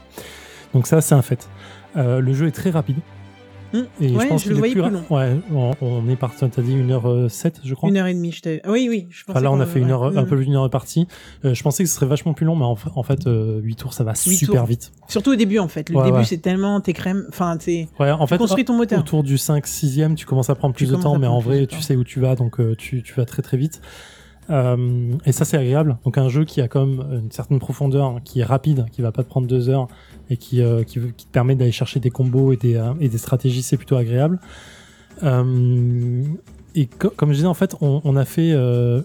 Donc 0.72 0.86
ça, 0.86 1.00
c'est 1.02 1.14
un 1.14 1.22
fait. 1.22 1.48
Le 1.96 2.32
jeu 2.32 2.46
est 2.46 2.52
très 2.52 2.70
rapide. 2.70 2.96
Hum, 3.74 3.84
Et 4.00 4.10
ouais, 4.16 4.24
je 4.24 4.28
pense 4.28 4.44
je 4.44 4.48
le 4.48 4.54
voyais 4.56 4.72
plus 4.72 4.82
plus 4.82 4.96
ra- 4.96 5.02
Ouais, 5.10 5.38
on, 5.54 5.72
on 5.82 6.08
est 6.08 6.16
parti, 6.16 6.48
t'as 6.48 6.62
dit 6.62 6.74
1h07, 6.74 7.56
je 7.64 7.74
crois. 7.74 7.90
Une 7.90 7.96
heure 7.98 8.06
et 8.06 8.14
demie, 8.14 8.32
je 8.32 8.40
t'ai. 8.40 8.60
Ah 8.64 8.70
Oui, 8.70 8.86
oui. 8.88 9.06
Je 9.10 9.24
Enfin, 9.28 9.40
là, 9.40 9.52
on 9.52 9.60
a 9.60 9.66
fait 9.66 9.78
une 9.80 9.90
heure, 9.90 10.04
un 10.04 10.24
peu 10.24 10.36
plus 10.36 10.46
d'une 10.46 10.54
heure 10.56 10.64
et 10.66 10.70
partie. 10.70 11.06
Euh, 11.44 11.52
je 11.54 11.62
pensais 11.62 11.82
que 11.82 11.88
ce 11.88 11.94
serait 11.94 12.06
vachement 12.06 12.32
plus 12.32 12.46
long, 12.46 12.56
mais 12.56 12.64
en, 12.64 12.76
en 12.94 13.02
fait, 13.02 13.26
euh, 13.26 13.60
8 13.60 13.74
tours, 13.76 13.92
ça 13.92 14.04
va 14.04 14.14
super 14.14 14.60
tours. 14.60 14.66
vite. 14.66 14.92
Surtout 15.08 15.32
au 15.32 15.36
début, 15.36 15.58
en 15.58 15.68
fait. 15.68 15.90
Le 15.90 15.96
Ouais, 15.96 16.10
début, 16.10 16.24
c'est 16.24 16.38
tellement 16.38 16.80
tes 16.80 16.92
crèmes. 16.94 17.24
Enfin, 17.28 17.56
c'est. 17.60 17.88
Ouais, 18.00 18.10
en 18.10 18.26
fait, 18.26 18.38
construis 18.38 18.64
ton 18.64 18.74
moteur. 18.76 19.00
autour 19.00 19.22
du 19.22 19.36
5 19.36 19.66
6e, 19.66 20.14
tu 20.14 20.24
commences 20.24 20.48
à 20.50 20.54
prendre 20.54 20.74
Tu 20.74 20.84
plus 20.86 20.96
de 20.96 21.00
temps, 21.02 21.18
mais 21.18 21.26
en 21.26 21.38
vrai, 21.40 21.66
tu 21.66 21.80
sais 21.82 21.94
où 21.96 22.04
tu 22.04 22.20
vas, 22.20 22.36
donc 22.36 22.60
euh, 22.60 22.74
tu, 22.78 23.02
tu 23.02 23.14
vas 23.14 23.26
très 23.26 23.42
très 23.42 23.56
vite. 23.58 23.80
Euh, 24.50 25.12
et 25.26 25.32
ça, 25.32 25.44
c'est 25.44 25.58
agréable. 25.58 25.98
Donc, 26.06 26.16
un 26.16 26.28
jeu 26.30 26.44
qui 26.46 26.62
a 26.62 26.68
même 26.74 27.04
une 27.24 27.30
certaine 27.30 27.58
profondeur, 27.58 28.20
qui 28.24 28.40
est 28.40 28.44
rapide, 28.44 28.86
qui 28.92 29.02
va 29.02 29.12
pas 29.12 29.22
te 29.22 29.28
prendre 29.28 29.46
deux 29.46 29.68
heures 29.68 29.88
et 30.30 30.36
qui, 30.36 30.60
euh, 30.62 30.82
qui, 30.84 31.00
qui 31.16 31.26
te 31.26 31.30
permet 31.32 31.54
d'aller 31.54 31.72
chercher 31.72 32.00
des 32.00 32.10
combos 32.10 32.52
et 32.52 32.56
des, 32.56 32.74
euh, 32.76 32.92
et 33.00 33.08
des 33.08 33.18
stratégies, 33.18 33.62
c'est 33.62 33.76
plutôt 33.76 33.96
agréable. 33.96 34.38
Euh, 35.22 36.22
et 36.74 36.86
co- 36.86 37.10
comme 37.16 37.30
je 37.30 37.36
disais, 37.36 37.46
en 37.46 37.54
fait, 37.54 37.74
on, 37.80 38.00
on 38.04 38.16
a 38.16 38.24
fait 38.24 38.52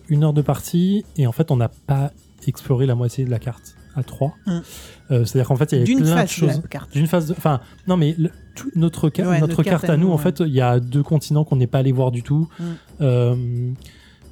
une 0.09 0.23
heure 0.23 0.33
de 0.33 0.41
partie 0.41 1.05
et 1.17 1.25
en 1.27 1.31
fait, 1.31 1.49
on 1.51 1.55
n'a 1.57 1.69
pas 1.69 2.11
exploré 2.47 2.85
la 2.85 2.95
moitié 2.95 3.25
de 3.25 3.31
la 3.31 3.39
carte. 3.39 3.75
à 3.95 4.01
3. 4.03 4.33
Mm. 4.47 4.59
C'est-à-dire 5.09 5.47
qu'en 5.47 5.55
fait, 5.55 5.71
il 5.71 5.75
y 5.75 5.77
avait 5.77 5.85
plein 6.01 6.15
de 6.23 6.29
choses. 6.29 6.49
D'une 6.93 7.05
phase 7.07 7.27
de. 7.27 7.33
Enfin, 7.33 7.61
non, 7.87 7.95
mais 7.95 8.15
le- 8.17 8.31
tout- 8.55 8.71
notre, 8.75 9.11
ca- 9.15 9.23
Ouais, 9.29 9.39
notre, 9.39 9.61
carte, 9.63 9.83
à 9.93 9.97
nous, 9.97 10.11
en 10.11 10.17
fait, 10.17 10.39
il 10.39 10.51
y 10.53 10.61
a 10.61 10.79
deux 10.79 11.03
continents 11.03 11.43
qu'on 11.43 11.57
n'est 11.57 11.67
pas 11.67 11.77
allé 11.79 11.91
voir 11.91 12.09
du 12.11 12.23
tout. 12.23 12.49
Mm. 12.99 13.73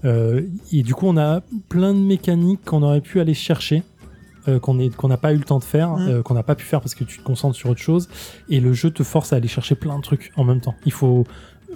Et 0.03 0.83
du 0.83 0.93
coup, 0.95 1.05
on 1.07 1.17
a 1.17 1.41
plein 1.69 1.93
de 1.93 1.99
mécaniques 1.99 2.61
qu'on 2.65 2.81
aurait 2.83 3.01
pu 3.01 3.19
aller 3.19 3.33
chercher. 3.35 3.83
Euh, 4.47 4.59
qu'on 4.59 4.73
n'a 5.07 5.17
pas 5.17 5.33
eu 5.33 5.37
le 5.37 5.43
temps 5.43 5.59
de 5.59 5.63
faire, 5.63 5.93
euh, 6.09 6.21
qu'on 6.23 6.33
n'a 6.33 6.43
pas 6.43 6.55
pu 6.55 6.65
faire 6.65 6.81
parce 6.81 6.95
que 6.95 7.03
tu 7.03 7.19
te 7.19 7.23
concentres 7.23 7.55
sur 7.55 7.69
autre 7.69 7.79
chose, 7.81 8.09
et 8.49 8.59
le 8.59 8.73
jeu 8.73 8.89
te 8.91 9.03
force 9.03 9.33
à 9.33 9.35
aller 9.37 9.47
chercher 9.47 9.75
plein 9.75 9.97
de 9.97 10.01
trucs 10.03 10.31
en 10.35 10.43
même 10.43 10.61
temps. 10.61 10.75
Il 10.85 10.91
faut 10.91 11.25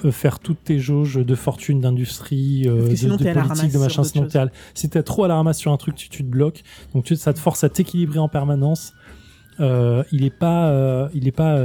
euh, 0.03 0.11
faire 0.11 0.39
toutes 0.39 0.63
tes 0.63 0.77
jauges 0.79 1.15
de 1.15 1.35
fortune, 1.35 1.79
d'industrie, 1.79 2.63
euh, 2.67 2.87
de, 3.17 3.23
politique, 3.33 3.71
de 3.73 3.77
machin. 3.79 4.01
Sinon, 4.03 4.23
t'es 4.27 4.39
à 4.39 4.49
si 4.73 4.89
t'es 4.89 5.03
trop 5.03 5.23
à 5.23 5.27
la 5.27 5.35
ramasse 5.35 5.57
sur 5.59 5.71
un 5.71 5.77
truc, 5.77 5.95
tu, 5.95 6.09
tu 6.09 6.23
te 6.23 6.27
bloques. 6.29 6.63
Donc 6.93 7.05
tu- 7.05 7.15
ça 7.15 7.33
te 7.33 7.39
force 7.39 7.63
à 7.63 7.69
t'équilibrer 7.69 8.19
en 8.19 8.27
permanence. 8.27 8.93
Euh, 9.61 10.03
il 10.11 10.25
est 10.25 10.29
pas, 10.37 10.67
euh, 10.69 11.07
il 11.13 11.27
est 11.27 11.31
pas 11.31 11.57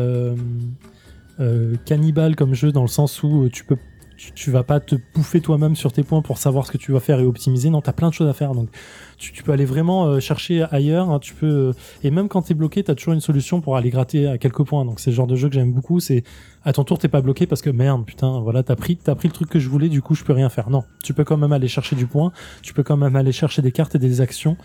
cannibale 1.87 2.37
comme 2.37 2.55
jeu 2.55 2.71
dans 2.73 2.83
le 2.83 2.89
sens 2.89 3.23
où 3.23 3.49
tu 3.49 3.65
peux, 3.65 3.77
tu, 4.21 4.33
tu 4.33 4.51
vas 4.51 4.65
pas 4.65 4.81
te 4.81 4.97
bouffer 5.15 5.41
toi-même 5.41 5.75
sur 5.75 5.95
tes 5.95 6.03
points 6.03 6.21
pour 6.21 6.37
savoir 6.37 6.67
ce 6.67 6.73
que 6.73 6.77
tu 6.77 6.93
vas 6.93 7.01
faire 7.01 7.21
et 7.21 7.25
optimiser. 7.25 7.71
Non, 7.71 7.81
t'as 7.81 7.95
plein 7.95 8.11
de 8.11 8.15
choses 8.15 8.29
à 8.29 8.35
faire. 8.35 8.53
Donc 8.53 8.69
tu, 9.17 9.33
tu 9.33 9.43
peux 9.43 9.51
aller 9.51 9.65
vraiment 9.65 10.05
euh, 10.05 10.21
chercher 10.21 10.67
ailleurs. 10.71 11.09
hein. 11.09 11.21
tu 11.21 11.33
peux 11.33 11.47
euh, 11.47 11.73
et 12.05 12.11
même 12.11 12.29
quand 12.29 12.43
t'es 12.43 12.53
bloqué, 12.53 12.83
t'as 12.85 12.95
toujours 12.95 13.15
une 13.15 13.23
solution 13.23 13.63
pour 13.63 13.79
aller 13.79 13.89
gratter 13.89 14.27
à 14.27 14.37
quelques 14.37 14.63
points. 14.63 14.85
Donc 14.85 15.01
c'est 15.01 15.09
le 15.09 15.17
genre 15.17 15.27
de 15.27 15.37
jeu 15.37 15.49
que 15.49 15.55
j'aime 15.55 15.73
beaucoup. 15.73 16.01
C'est 16.01 16.23
à 16.65 16.75
ton 16.75 16.85
tour 16.85 16.99
t'es 16.99 17.09
pas 17.09 17.23
bloqué 17.23 17.47
parce 17.47 17.63
que 17.63 17.71
merde, 17.71 18.05
putain, 18.05 18.41
voilà, 18.41 18.63
t'as 18.63 18.77
pris, 18.77 18.99
t'as 18.99 19.15
pris 19.15 19.29
le 19.29 19.33
truc 19.33 19.49
que 19.49 19.59
je 19.59 19.71
voulais. 19.71 19.89
Du 19.89 20.03
coup, 20.03 20.15
je 20.15 20.23
peux 20.23 20.35
rien 20.35 20.51
faire. 20.51 20.69
Non, 20.69 20.85
tu 21.03 21.15
peux 21.15 21.25
quand 21.25 21.39
même 21.39 21.53
aller 21.53 21.69
chercher 21.69 21.97
du 21.97 22.07
point. 22.07 22.31
Tu 22.61 22.75
peux 22.75 22.83
quand 22.83 22.99
même 22.99 23.17
aller 23.17 23.33
chercher 23.33 23.63
des 23.63 23.73
cartes 23.73 23.95
et 23.95 23.99
des 23.99 24.21
actions. 24.21 24.59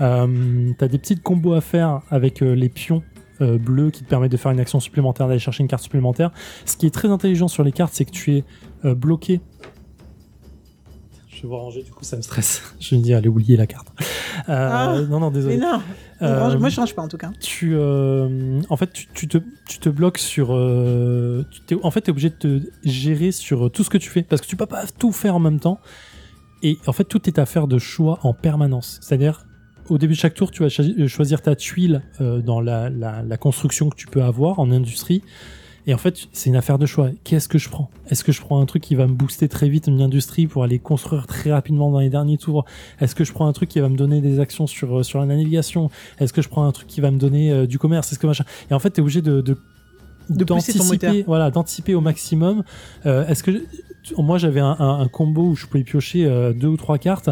Euh, 0.00 0.72
t'as 0.78 0.88
des 0.88 0.98
petites 0.98 1.22
combos 1.22 1.52
à 1.52 1.60
faire 1.60 2.00
avec 2.08 2.42
euh, 2.42 2.54
les 2.54 2.70
pions 2.70 3.02
euh, 3.40 3.58
bleus 3.58 3.90
qui 3.90 4.04
te 4.04 4.08
permettent 4.08 4.32
de 4.32 4.36
faire 4.36 4.52
une 4.52 4.60
action 4.60 4.80
supplémentaire, 4.80 5.26
d'aller 5.26 5.38
chercher 5.38 5.62
une 5.62 5.68
carte 5.68 5.82
supplémentaire. 5.82 6.30
Ce 6.66 6.76
qui 6.76 6.86
est 6.86 6.94
très 6.94 7.08
intelligent 7.08 7.48
sur 7.48 7.64
les 7.64 7.72
cartes, 7.72 7.92
c'est 7.94 8.04
que 8.04 8.10
tu 8.10 8.36
es 8.36 8.44
euh, 8.84 8.94
bloqué. 8.94 9.40
Je 11.28 11.46
vais 11.46 11.54
ranger, 11.54 11.82
du 11.82 11.90
coup 11.90 12.04
ça 12.04 12.16
me 12.16 12.22
stresse. 12.22 12.62
Je 12.80 12.94
me 12.94 13.00
dis, 13.02 13.12
allez, 13.12 13.28
oublier 13.28 13.56
la 13.56 13.66
carte. 13.66 13.88
Euh, 14.48 14.68
Ah, 14.72 14.96
non, 15.08 15.20
non, 15.20 15.30
désolé. 15.30 15.56
Mais 15.56 15.62
non, 15.64 15.80
moi 16.58 16.68
je 16.68 16.74
change 16.74 16.94
pas 16.94 17.02
en 17.02 17.08
tout 17.08 17.18
cas. 17.18 17.30
tu, 17.40 17.76
en 17.76 18.76
fait, 18.76 18.92
tu, 18.92 19.08
tu 19.14 19.28
te, 19.28 19.38
tu 19.68 19.78
te 19.78 19.88
bloques 19.88 20.18
sur. 20.18 20.48
tu 21.66 21.78
en 21.82 21.90
fait, 21.90 22.00
tu 22.02 22.06
es 22.06 22.10
obligé 22.10 22.30
de 22.30 22.34
te 22.34 22.60
gérer 22.84 23.32
sur 23.32 23.70
tout 23.70 23.84
ce 23.84 23.90
que 23.90 23.98
tu 23.98 24.08
fais 24.10 24.22
parce 24.22 24.40
que 24.40 24.46
tu 24.46 24.56
peux 24.56 24.66
pas 24.66 24.84
tout 24.98 25.12
faire 25.12 25.34
en 25.36 25.40
même 25.40 25.60
temps. 25.60 25.80
Et 26.62 26.78
en 26.86 26.92
fait, 26.92 27.04
tout 27.04 27.28
est 27.28 27.38
affaire 27.38 27.66
de 27.66 27.78
choix 27.78 28.18
en 28.22 28.32
permanence. 28.32 28.98
C'est-à-dire, 29.02 29.44
au 29.88 29.98
début 29.98 30.14
de 30.14 30.18
chaque 30.18 30.34
tour, 30.34 30.50
tu 30.50 30.62
vas 30.62 30.68
cho- 30.68 31.08
choisir 31.08 31.42
ta 31.42 31.54
tuile 31.56 32.02
euh, 32.20 32.40
dans 32.40 32.60
la, 32.60 32.90
la, 32.90 33.22
la 33.22 33.36
construction 33.36 33.90
que 33.90 33.96
tu 33.96 34.06
peux 34.06 34.22
avoir 34.22 34.58
en 34.58 34.70
industrie. 34.70 35.22
Et 35.86 35.92
en 35.92 35.98
fait, 35.98 36.16
c'est 36.32 36.48
une 36.48 36.56
affaire 36.56 36.78
de 36.78 36.86
choix. 36.86 37.10
Qu'est-ce 37.24 37.46
que 37.46 37.58
je 37.58 37.68
prends? 37.68 37.90
Est-ce 38.08 38.24
que 38.24 38.32
je 38.32 38.40
prends 38.40 38.58
un 38.58 38.64
truc 38.64 38.82
qui 38.82 38.94
va 38.94 39.06
me 39.06 39.12
booster 39.12 39.48
très 39.48 39.68
vite 39.68 39.86
une 39.86 40.00
industrie 40.00 40.46
pour 40.46 40.64
aller 40.64 40.78
construire 40.78 41.26
très 41.26 41.52
rapidement 41.52 41.90
dans 41.90 41.98
les 42.00 42.08
derniers 42.08 42.38
tours? 42.38 42.64
Est-ce 43.02 43.14
que 43.14 43.22
je 43.22 43.34
prends 43.34 43.46
un 43.46 43.52
truc 43.52 43.68
qui 43.68 43.80
va 43.80 43.90
me 43.90 43.96
donner 43.96 44.22
des 44.22 44.40
actions 44.40 44.66
sur, 44.66 45.00
euh, 45.00 45.02
sur 45.02 45.20
la 45.20 45.26
navigation? 45.26 45.90
Est-ce 46.18 46.32
que 46.32 46.40
je 46.40 46.48
prends 46.48 46.66
un 46.66 46.72
truc 46.72 46.88
qui 46.88 47.02
va 47.02 47.10
me 47.10 47.18
donner 47.18 47.52
euh, 47.52 47.66
du 47.66 47.78
commerce? 47.78 48.10
Est-ce 48.10 48.18
que 48.18 48.26
machin? 48.26 48.44
Et 48.70 48.74
en 48.74 48.78
fait, 48.78 48.92
tu 48.92 49.00
es 49.00 49.02
obligé 49.02 49.20
de, 49.20 49.42
de 49.42 49.58
d'anticiper, 50.30 51.22
voilà, 51.26 51.50
d'anticiper 51.50 51.94
au 51.94 52.00
maximum. 52.00 52.64
Euh, 53.04 53.26
Est-ce 53.26 53.42
que 53.42 53.62
moi 54.16 54.38
j'avais 54.38 54.60
un, 54.60 54.76
un- 54.78 55.00
un 55.00 55.08
combo 55.08 55.48
où 55.48 55.54
je 55.54 55.66
pouvais 55.66 55.84
piocher 55.84 56.24
euh, 56.24 56.54
deux 56.54 56.68
ou 56.68 56.78
trois 56.78 56.96
cartes 56.96 57.28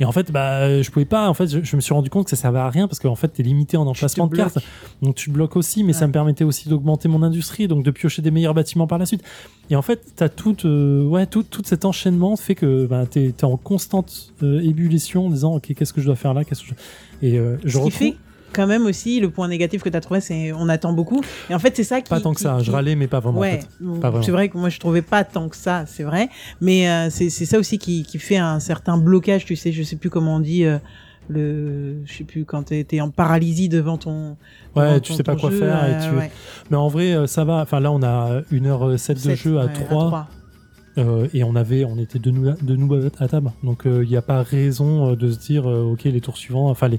et 0.00 0.04
en 0.04 0.12
fait 0.12 0.30
bah 0.30 0.82
je 0.82 0.90
pouvais 0.90 1.04
pas 1.04 1.28
en 1.28 1.34
fait 1.34 1.48
je, 1.48 1.62
je 1.62 1.76
me 1.76 1.80
suis 1.80 1.94
rendu 1.94 2.10
compte 2.10 2.24
que 2.24 2.30
ça 2.30 2.36
servait 2.36 2.58
à 2.58 2.70
rien 2.70 2.88
parce 2.88 2.98
qu'en 2.98 3.14
fait 3.14 3.28
t'es 3.28 3.42
limité 3.42 3.76
en 3.76 3.86
emplacement 3.86 4.26
de 4.26 4.36
cartes. 4.36 4.58
Donc 5.02 5.14
tu 5.14 5.28
te 5.28 5.34
bloques 5.34 5.56
aussi 5.56 5.84
mais 5.84 5.92
ça 5.92 6.06
me 6.06 6.12
permettait 6.12 6.44
aussi 6.44 6.68
d'augmenter 6.68 7.08
mon 7.08 7.22
industrie 7.22 7.68
donc 7.68 7.84
de 7.84 7.90
piocher 7.90 8.22
des 8.22 8.30
meilleurs 8.30 8.54
bâtiments 8.54 8.86
par 8.86 8.98
la 8.98 9.06
suite. 9.06 9.22
Et 9.70 9.76
en 9.76 9.82
fait 9.82 10.00
t'as 10.16 10.28
tout 10.28 10.66
euh, 10.66 11.04
ouais 11.04 11.26
tout, 11.26 11.42
tout 11.42 11.62
cet 11.64 11.84
enchaînement 11.84 12.36
fait 12.36 12.54
que 12.54 12.86
bah, 12.86 13.06
t'es 13.06 13.26
es 13.26 13.44
en 13.44 13.56
constante 13.56 14.32
euh, 14.42 14.60
ébullition 14.60 15.26
en 15.26 15.30
disant 15.30 15.56
ok 15.56 15.74
qu'est-ce 15.74 15.92
que 15.92 16.00
je 16.00 16.06
dois 16.06 16.16
faire 16.16 16.34
là 16.34 16.44
qu'est-ce 16.44 16.62
que 16.62 16.68
je... 16.68 17.26
et 17.26 17.38
euh, 17.38 17.56
je 17.64 17.78
retrouve 17.78 17.92
fait 17.92 18.16
quand 18.52 18.66
même 18.66 18.86
aussi 18.86 19.20
le 19.20 19.30
point 19.30 19.48
négatif 19.48 19.82
que 19.82 19.88
tu 19.88 19.96
as 19.96 20.00
trouvé, 20.00 20.20
c'est 20.20 20.52
on 20.52 20.68
attend 20.68 20.92
beaucoup. 20.92 21.22
Et 21.50 21.54
en 21.54 21.58
fait, 21.58 21.76
c'est 21.76 21.84
ça 21.84 22.00
qui. 22.00 22.08
pas 22.10 22.20
tant 22.20 22.32
que 22.34 22.40
ça 22.40 22.56
qui- 22.58 22.64
je 22.64 22.70
râlais 22.72 22.94
mais 22.96 23.06
pas 23.06 23.20
vraiment 23.20 23.38
en 23.38 23.42
ouais, 23.42 23.60
fait. 23.60 24.22
C'est 24.22 24.30
vrai 24.32 24.48
que 24.48 24.56
moi 24.58 24.68
je 24.68 24.78
trouvais 24.78 25.02
pas 25.02 25.24
tant 25.24 25.48
que 25.48 25.56
ça, 25.56 25.84
c'est 25.86 26.02
vrai, 26.04 26.28
mais 26.60 26.88
euh, 26.88 27.10
c'est 27.10 27.28
ça 27.30 27.58
aussi 27.58 27.78
qui, 27.78 28.02
qui 28.02 28.18
fait 28.18 28.36
un 28.38 28.60
certain 28.60 28.96
blocage, 28.96 29.44
tu 29.44 29.56
sais, 29.56 29.72
je 29.72 29.82
sais 29.82 29.96
plus 29.96 30.10
comment 30.10 30.36
on 30.36 30.40
dit 30.40 30.64
euh, 30.64 30.78
le, 31.28 32.04
je 32.06 32.12
sais 32.12 32.24
plus 32.24 32.44
quand 32.46 32.62
t'es 32.64 32.84
t'es 32.84 33.00
en 33.02 33.10
paralysie 33.10 33.68
devant 33.68 33.98
ton. 33.98 34.36
ouais 34.76 34.86
devant 34.88 35.00
tu 35.00 35.10
ton- 35.12 35.16
sais 35.18 35.22
pas 35.22 35.36
quoi 35.36 35.50
jeu, 35.50 35.58
faire 35.58 35.84
et 35.86 35.94
euh, 35.94 36.10
tu 36.10 36.16
ouais. 36.16 36.30
Mais 36.70 36.76
en 36.78 36.88
vrai, 36.88 37.12
euh, 37.12 37.26
ça 37.26 37.44
va. 37.44 37.60
Enfin, 37.62 37.80
là, 37.80 37.92
on 37.92 38.02
a 38.02 38.40
1h07 38.50 39.12
de 39.14 39.18
Sept, 39.18 39.36
jeu 39.36 39.58
à 39.58 39.66
ouais, 39.66 39.72
3. 39.72 40.28
euh, 40.96 41.28
et 41.34 41.44
on 41.44 41.54
avait, 41.54 41.84
on 41.84 41.98
était 41.98 42.18
de 42.18 42.30
nous, 42.30 42.50
de 42.60 42.76
nous 42.76 42.94
à 43.18 43.28
table. 43.28 43.52
Donc, 43.62 43.82
il 43.84 44.08
n'y 44.08 44.16
a 44.16 44.22
pas 44.22 44.42
raison 44.42 45.10
euh, 45.12 45.16
de 45.16 45.30
se 45.30 45.38
dire, 45.38 45.68
euh, 45.68 45.82
ok, 45.92 46.04
les 46.04 46.20
tours 46.22 46.36
suivants, 46.38 46.70
enfin, 46.70 46.88
les, 46.88 46.98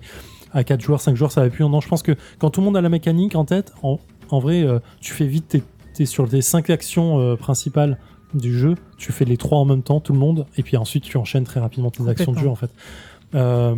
à 0.53 0.63
4 0.63 0.81
joueurs, 0.81 1.01
5 1.01 1.15
joueurs, 1.15 1.31
ça 1.31 1.41
va 1.41 1.49
plus. 1.49 1.63
Non, 1.65 1.81
je 1.81 1.87
pense 1.87 2.01
que 2.03 2.15
quand 2.39 2.49
tout 2.49 2.61
le 2.61 2.65
monde 2.65 2.77
a 2.77 2.81
la 2.81 2.89
mécanique 2.89 3.35
en 3.35 3.45
tête, 3.45 3.73
en, 3.83 3.99
en 4.29 4.39
vrai, 4.39 4.63
euh, 4.63 4.79
tu 5.01 5.13
fais 5.13 5.25
vite, 5.27 5.47
t'es 5.47 5.63
es 5.99 6.05
sur 6.05 6.25
les 6.27 6.41
5 6.41 6.69
actions 6.69 7.19
euh, 7.19 7.35
principales 7.35 7.97
du 8.33 8.57
jeu. 8.57 8.75
Tu 8.97 9.11
fais 9.11 9.25
les 9.25 9.35
3 9.37 9.57
en 9.59 9.65
même 9.65 9.81
temps, 9.83 9.99
tout 9.99 10.13
le 10.13 10.19
monde. 10.19 10.45
Et 10.57 10.63
puis 10.63 10.77
ensuite, 10.77 11.03
tu 11.03 11.17
enchaînes 11.17 11.43
très 11.43 11.59
rapidement 11.59 11.91
tes 11.91 12.07
actions 12.07 12.31
de 12.31 12.39
jeu, 12.39 12.47
en 12.47 12.55
fait. 12.55 12.69
Euh, 13.35 13.75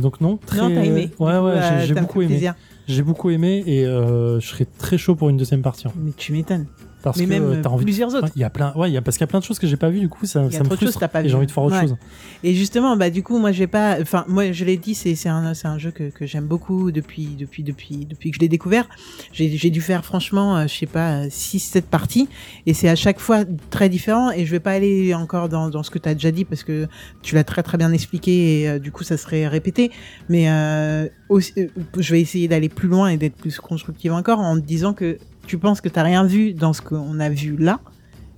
donc 0.00 0.20
non, 0.20 0.36
très. 0.38 0.58
Non, 0.60 0.74
t'as 0.74 0.84
aimé. 0.84 1.10
Ouais, 1.18 1.38
ouais, 1.38 1.60
j'ai- 1.86 1.94
beaucoup 1.94 2.20
aimé. 2.22 2.28
plaisir. 2.30 2.54
J'ai 2.86 3.02
beaucoup 3.02 3.30
aimé 3.30 3.62
et 3.66 3.84
je 3.84 4.38
serais 4.40 4.66
très 4.66 4.98
chaud 4.98 5.14
pour 5.14 5.28
une 5.30 5.36
deuxième 5.36 5.62
partie. 5.62 5.88
hein. 5.88 5.92
Mais 5.96 6.12
tu 6.16 6.32
m'étonnes. 6.32 6.66
Parce 7.04 7.18
Mais 7.18 7.26
que 7.26 7.30
même 7.30 7.42
euh, 7.44 7.60
t'as 7.62 7.68
envie 7.68 7.84
de 7.84 7.90
plusieurs 7.90 8.14
autres. 8.14 8.30
il 8.34 8.40
y 8.40 8.44
a 8.44 8.50
plein, 8.50 8.72
ouais, 8.74 8.90
il 8.90 8.94
y 8.94 8.96
a 8.96 9.02
parce 9.02 9.16
qu'il 9.18 9.22
y 9.22 9.28
a 9.28 9.28
plein 9.28 9.38
de 9.40 9.44
choses 9.44 9.58
que 9.58 9.66
j'ai 9.66 9.76
pas 9.76 9.90
vues 9.90 10.00
du 10.00 10.08
coup, 10.08 10.24
ça, 10.26 10.40
me 10.42 10.50
choses 10.50 10.66
frustre. 10.78 11.08
pas 11.08 11.22
et 11.22 11.28
j'ai 11.28 11.34
envie 11.36 11.46
de 11.46 11.50
faire 11.50 11.62
autre 11.62 11.74
Ouais. 11.76 11.82
chose. 11.82 11.96
Et 12.42 12.54
justement, 12.54 12.96
bah 12.96 13.10
du 13.10 13.22
coup, 13.22 13.38
moi 13.38 13.52
j'ai 13.52 13.66
pas, 13.66 13.98
enfin 14.00 14.24
moi 14.26 14.50
je 14.52 14.64
l'ai 14.64 14.76
dit, 14.78 14.94
c'est 14.94 15.28
un 15.28 15.52
c'est 15.54 15.68
un 15.68 15.76
jeu 15.78 15.90
que, 15.90 16.10
que 16.10 16.24
j'aime 16.26 16.46
beaucoup 16.46 16.90
depuis 16.90 17.26
depuis 17.38 17.62
depuis 17.62 18.06
depuis 18.06 18.30
que 18.30 18.36
je 18.36 18.40
l'ai 18.40 18.48
découvert. 18.48 18.88
J'ai 19.32 19.70
dû 19.70 19.80
faire 19.82 20.04
franchement, 20.04 20.56
euh, 20.56 20.66
je 20.66 20.74
sais 20.74 20.86
pas, 20.86 21.28
6 21.28 21.58
7 21.60 21.86
parties 21.86 22.28
et 22.66 22.72
c'est 22.74 22.88
à 22.88 22.96
chaque 22.96 23.20
fois 23.20 23.44
très 23.70 23.88
différent 23.88 24.30
et 24.30 24.46
je 24.46 24.50
vais 24.50 24.60
pas 24.60 24.72
aller 24.72 25.14
encore 25.14 25.48
dans 25.48 25.68
dans 25.68 25.82
ce 25.82 25.90
que 25.90 25.98
tu 25.98 26.08
as 26.08 26.14
déjà 26.14 26.30
dit 26.30 26.44
parce 26.44 26.64
que 26.64 26.86
tu 27.22 27.34
l'as 27.34 27.44
très 27.44 27.62
très 27.62 27.76
bien 27.78 27.92
expliqué 27.92 28.62
et 28.62 28.68
euh, 28.68 28.78
du 28.78 28.90
coup 28.92 29.04
ça 29.04 29.16
serait 29.16 29.46
répété, 29.46 29.90
mais 30.28 30.48
euh, 30.48 31.06
aussi, 31.28 31.52
je 31.98 32.12
vais 32.12 32.20
essayer 32.20 32.48
d'aller 32.48 32.68
plus 32.68 32.88
loin 32.88 33.08
et 33.08 33.16
d'être 33.16 33.36
plus 33.36 33.58
constructive 33.58 34.12
encore 34.12 34.38
en 34.40 34.56
te 34.60 34.64
disant 34.64 34.92
que 34.94 35.18
tu 35.46 35.58
penses 35.58 35.80
que 35.80 35.88
t'as 35.88 36.02
rien 36.02 36.24
vu 36.24 36.54
dans 36.54 36.72
ce 36.72 36.82
qu'on 36.82 37.20
a 37.20 37.28
vu 37.28 37.56
là. 37.56 37.80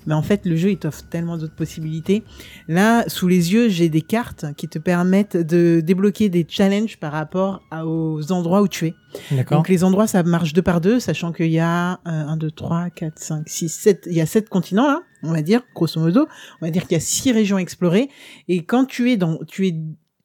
Mais 0.09 0.15
en 0.15 0.23
fait, 0.23 0.47
le 0.47 0.55
jeu, 0.55 0.71
il 0.71 0.77
t'offre 0.79 1.03
tellement 1.09 1.37
d'autres 1.37 1.57
possibilités. 1.57 2.23
Là, 2.69 3.03
sous 3.09 3.27
les 3.27 3.53
yeux, 3.53 3.69
j'ai 3.69 3.89
des 3.89 4.03
cartes 4.03 4.47
qui 4.57 4.69
te 4.69 4.79
permettent 4.79 5.37
de 5.37 5.81
débloquer 5.85 6.29
des 6.29 6.47
challenges 6.49 6.97
par 6.99 7.11
rapport 7.11 7.61
à- 7.73 7.85
aux 7.89 8.31
endroits 8.31 8.63
où 8.63 8.69
tu 8.69 8.87
es. 8.87 8.95
Donc 9.57 9.69
les 9.69 9.83
endroits, 9.83 10.07
ça 10.07 10.23
marche 10.23 10.53
deux 10.53 10.63
par 10.63 10.81
deux, 10.81 11.01
sachant 11.01 11.33
qu'il 11.33 11.51
y 11.51 11.59
a 11.59 11.95
euh, 12.07 12.25
1, 12.29 12.37
2, 12.37 12.51
3, 12.53 12.91
4, 12.91 13.19
5, 13.19 13.49
6, 13.49 13.69
7, 13.69 14.05
il 14.09 14.17
y 14.17 14.21
a 14.21 14.27
sept 14.27 14.49
continents 14.49 14.87
là, 14.87 15.03
on 15.25 15.33
va 15.33 15.43
dire, 15.43 15.63
grosso 15.75 15.99
modo. 16.01 16.29
On 16.61 16.67
va 16.67 16.71
dire 16.71 16.83
qu'il 16.83 16.93
y 16.93 16.99
a 16.99 17.01
six 17.01 17.33
régions 17.33 17.59
explorées. 17.59 18.09
Et 18.47 18.65
quand 18.65 18.85
tu 18.85 19.11
es 19.11 19.17
dans, 19.17 19.39
tu 19.49 19.67
es, 19.67 19.75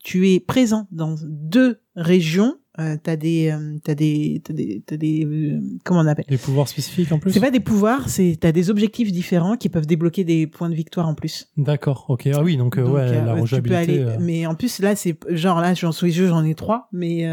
tu 0.03 0.29
es 0.29 0.39
présent 0.39 0.87
dans 0.91 1.15
deux 1.23 1.79
régions, 1.95 2.57
euh, 2.81 2.97
t'as 3.01 3.15
des, 3.15 3.49
euh, 3.51 3.77
t'as 3.83 3.93
des, 3.95 4.41
t'as 4.43 4.53
des, 4.53 4.81
t'as 4.85 4.97
des, 4.97 5.25
euh, 5.25 5.59
comment 5.83 6.01
on 6.01 6.07
appelle 6.07 6.25
Des 6.27 6.37
pouvoirs 6.37 6.67
spécifiques 6.67 7.11
en 7.11 7.19
plus. 7.19 7.31
C'est 7.31 7.39
pas 7.39 7.51
des 7.51 7.59
pouvoirs, 7.59 8.09
c'est 8.09 8.37
t'as 8.39 8.51
des 8.51 8.69
objectifs 8.69 9.11
différents 9.11 9.55
qui 9.57 9.69
peuvent 9.69 9.85
débloquer 9.87 10.23
des 10.23 10.47
points 10.47 10.69
de 10.69 10.75
victoire 10.75 11.07
en 11.07 11.13
plus. 11.15 11.47
D'accord. 11.57 12.05
Ok. 12.09 12.27
Ah 12.33 12.41
oui, 12.43 12.57
donc, 12.57 12.77
Donc, 12.77 12.93
ouais, 12.93 13.11
la 13.23 13.41
tu 13.43 13.61
peux 13.61 13.75
aller, 13.75 14.05
mais 14.19 14.45
en 14.45 14.55
plus 14.55 14.79
là 14.79 14.95
c'est 14.95 15.15
genre 15.29 15.61
là 15.61 15.73
j'en 15.73 15.91
sous 15.91 16.05
les 16.05 16.11
jeux 16.11 16.27
j'en 16.27 16.43
ai 16.43 16.55
trois, 16.55 16.87
mais 16.91 17.25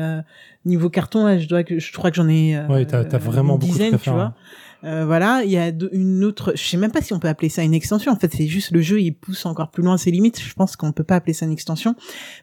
niveau 0.64 0.90
carton 0.90 1.24
là 1.24 1.38
je 1.38 1.48
dois 1.48 1.64
que 1.64 1.78
je 1.78 1.92
crois 1.92 2.10
que 2.10 2.16
j'en 2.16 2.28
ai 2.28 2.58
Ouais, 2.68 2.84
t'as- 2.84 3.04
t'as 3.04 3.18
vraiment 3.18 3.54
une 3.54 3.58
beaucoup 3.60 3.72
de 3.72 3.78
dizaine, 3.78 3.88
trucs 3.92 4.02
à 4.02 4.04
tu 4.04 4.10
vois. 4.10 4.22
hein. 4.24 4.34
Euh, 4.84 5.04
voilà, 5.06 5.42
il 5.44 5.50
y 5.50 5.58
a 5.58 5.72
une 5.92 6.22
autre, 6.24 6.52
je 6.54 6.62
sais 6.62 6.76
même 6.76 6.92
pas 6.92 7.02
si 7.02 7.12
on 7.12 7.18
peut 7.18 7.26
appeler 7.26 7.48
ça 7.48 7.64
une 7.64 7.74
extension. 7.74 8.12
En 8.12 8.16
fait, 8.16 8.32
c'est 8.32 8.46
juste 8.46 8.70
le 8.70 8.80
jeu, 8.80 9.00
il 9.00 9.10
pousse 9.12 9.44
encore 9.44 9.70
plus 9.72 9.82
loin 9.82 9.96
ses 9.98 10.12
limites. 10.12 10.40
Je 10.40 10.54
pense 10.54 10.76
qu'on 10.76 10.92
peut 10.92 11.02
pas 11.02 11.16
appeler 11.16 11.32
ça 11.32 11.46
une 11.46 11.52
extension, 11.52 11.96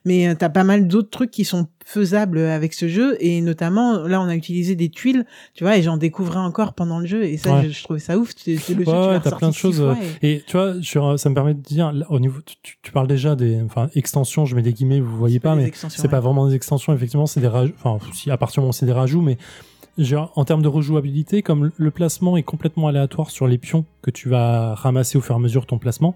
mais 0.03 0.27
euh, 0.27 0.35
t'as 0.37 0.49
pas 0.49 0.65
mal 0.65 0.87
d'autres 0.87 1.09
trucs 1.09 1.31
qui 1.31 1.45
sont 1.45 1.67
faisables 1.85 2.39
avec 2.39 2.73
ce 2.73 2.87
jeu 2.89 3.15
et 3.19 3.39
notamment 3.41 3.99
là, 4.07 4.19
on 4.19 4.25
a 4.27 4.35
utilisé 4.35 4.75
des 4.75 4.89
tuiles, 4.89 5.25
tu 5.53 5.63
vois, 5.63 5.77
et 5.77 5.83
j'en 5.83 5.95
découvrais 5.97 6.39
encore 6.39 6.73
pendant 6.73 6.99
le 6.99 7.05
jeu 7.05 7.23
et 7.23 7.37
ça, 7.37 7.55
Ouais. 7.55 7.63
je, 7.65 7.69
je 7.69 7.83
trouvais 7.83 7.99
ça 7.99 8.17
ouf. 8.17 8.33
C'est 8.35 8.51
le 8.53 8.57
jeu, 8.59 8.69
Ouais, 8.69 8.83
tu 8.83 8.89
ouais, 8.91 9.17
ressorti 9.17 9.37
plein 9.37 9.49
de 9.49 9.53
choses, 9.53 9.77
fois 9.77 9.97
et- 10.21 10.33
Et 10.33 10.43
tu 10.45 10.57
vois, 10.57 10.73
sur, 10.81 11.17
ça 11.19 11.29
me 11.29 11.35
permet 11.35 11.53
de 11.53 11.61
dire, 11.61 11.93
là, 11.93 12.05
au 12.09 12.19
niveau, 12.19 12.39
tu, 12.45 12.55
tu- 12.63 12.77
tu 12.81 12.91
parles 12.91 13.07
déjà 13.07 13.35
des, 13.35 13.61
enfin, 13.61 13.87
extensions, 13.95 14.45
je 14.45 14.55
mets 14.55 14.61
des 14.63 14.73
guillemets, 14.73 14.99
vous 14.99 15.15
voyez 15.15 15.39
pas, 15.39 15.55
des 15.55 15.61
mais 15.65 15.71
c'est 15.89 16.07
pas 16.09 16.19
vraiment 16.19 16.47
des 16.49 16.55
extensions, 16.55 16.91
effectivement, 16.93 17.27
c'est 17.27 17.39
des 17.39 17.47
rajouts, 17.47 17.73
enfin, 17.81 18.03
si, 18.13 18.29
à 18.31 18.37
partir 18.37 18.55
du 18.55 18.59
moment 18.61 18.71
où 18.71 18.73
c'est 18.73 18.85
des 18.87 18.91
rajouts, 18.91 19.21
mais 19.21 19.37
genre, 19.97 20.31
en 20.35 20.45
termes 20.45 20.61
de 20.61 20.67
rejouabilité, 20.67 21.41
comme 21.41 21.71
le 21.75 21.91
placement 21.91 22.37
est 22.37 22.43
complètement 22.43 22.87
aléatoire 22.87 23.29
sur 23.31 23.47
les 23.47 23.57
pions 23.57 23.85
que 24.01 24.11
tu 24.11 24.29
vas 24.29 24.75
ramasser 24.75 25.17
au 25.17 25.21
fur 25.21 25.35
et 25.35 25.37
à 25.37 25.41
mesure 25.41 25.61
de 25.61 25.67
ton 25.67 25.77
placement, 25.79 26.15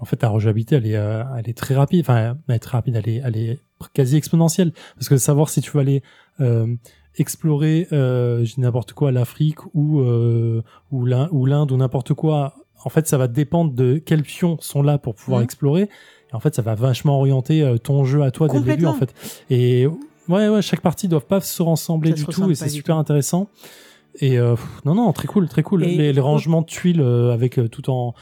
en 0.00 0.04
fait, 0.04 0.16
ta 0.16 0.28
rejouabilité, 0.28 0.74
elle 0.76 0.86
est, 0.86 0.96
euh, 0.96 1.22
elle 1.38 1.48
est 1.48 1.56
très 1.56 1.74
rapide. 1.76 2.00
Enfin, 2.00 2.36
elle 2.48 2.54
est 2.54 2.58
très 2.58 2.76
rapide, 2.76 2.96
elle 2.96 3.08
est, 3.08 3.22
elle 3.24 3.36
est 3.36 3.58
quasi 3.94 4.16
exponentielle. 4.16 4.72
Parce 4.96 5.08
que 5.08 5.16
savoir 5.16 5.48
si 5.48 5.60
tu 5.60 5.70
veux 5.70 5.80
aller 5.80 6.02
euh, 6.40 6.66
explorer, 7.18 7.86
euh, 7.92 8.44
n'importe 8.58 8.94
quoi, 8.94 9.12
l'Afrique 9.12 9.58
ou 9.74 10.00
euh, 10.00 10.62
ou 10.90 11.06
l'Inde 11.06 11.70
ou 11.70 11.76
n'importe 11.76 12.14
quoi, 12.14 12.54
en 12.84 12.88
fait, 12.88 13.06
ça 13.06 13.16
va 13.16 13.28
dépendre 13.28 13.72
de 13.74 13.98
quels 13.98 14.22
pions 14.24 14.56
sont 14.60 14.82
là 14.82 14.98
pour 14.98 15.14
pouvoir 15.14 15.38
Mhm. 15.40 15.44
explorer. 15.44 15.82
Et 15.82 16.34
en 16.34 16.40
fait, 16.40 16.54
ça 16.56 16.62
va 16.62 16.74
vachement 16.74 17.18
orienter 17.18 17.62
euh, 17.62 17.76
ton 17.78 18.04
jeu 18.04 18.22
à 18.22 18.32
toi 18.32 18.48
dès 18.48 18.58
le 18.58 18.64
début, 18.64 18.86
en 18.86 18.94
fait. 18.94 19.14
Et 19.50 19.86
ouais, 20.28 20.48
ouais, 20.48 20.62
chaque 20.62 20.80
partie 20.80 21.08
doit 21.08 21.26
pas 21.26 21.40
se 21.40 21.62
ressembler 21.62 22.10
Ça 22.10 22.16
se 22.16 22.24
du 22.24 22.26
tout, 22.34 22.50
et 22.50 22.54
c'est 22.54 22.68
super 22.68 22.96
tout. 22.96 23.00
intéressant. 23.00 23.48
Et 24.20 24.38
euh, 24.38 24.56
pff, 24.56 24.66
non, 24.84 24.94
non, 24.94 25.12
très 25.12 25.26
cool, 25.28 25.48
très 25.48 25.62
cool. 25.62 25.84
Et- 25.84 25.96
les, 25.96 26.12
les 26.12 26.20
rangements 26.20 26.60
de 26.62 26.66
tuiles 26.66 27.00
euh, 27.00 27.32
avec 27.32 27.58
euh, 27.58 27.68
tout 27.68 27.88
en 27.90 28.14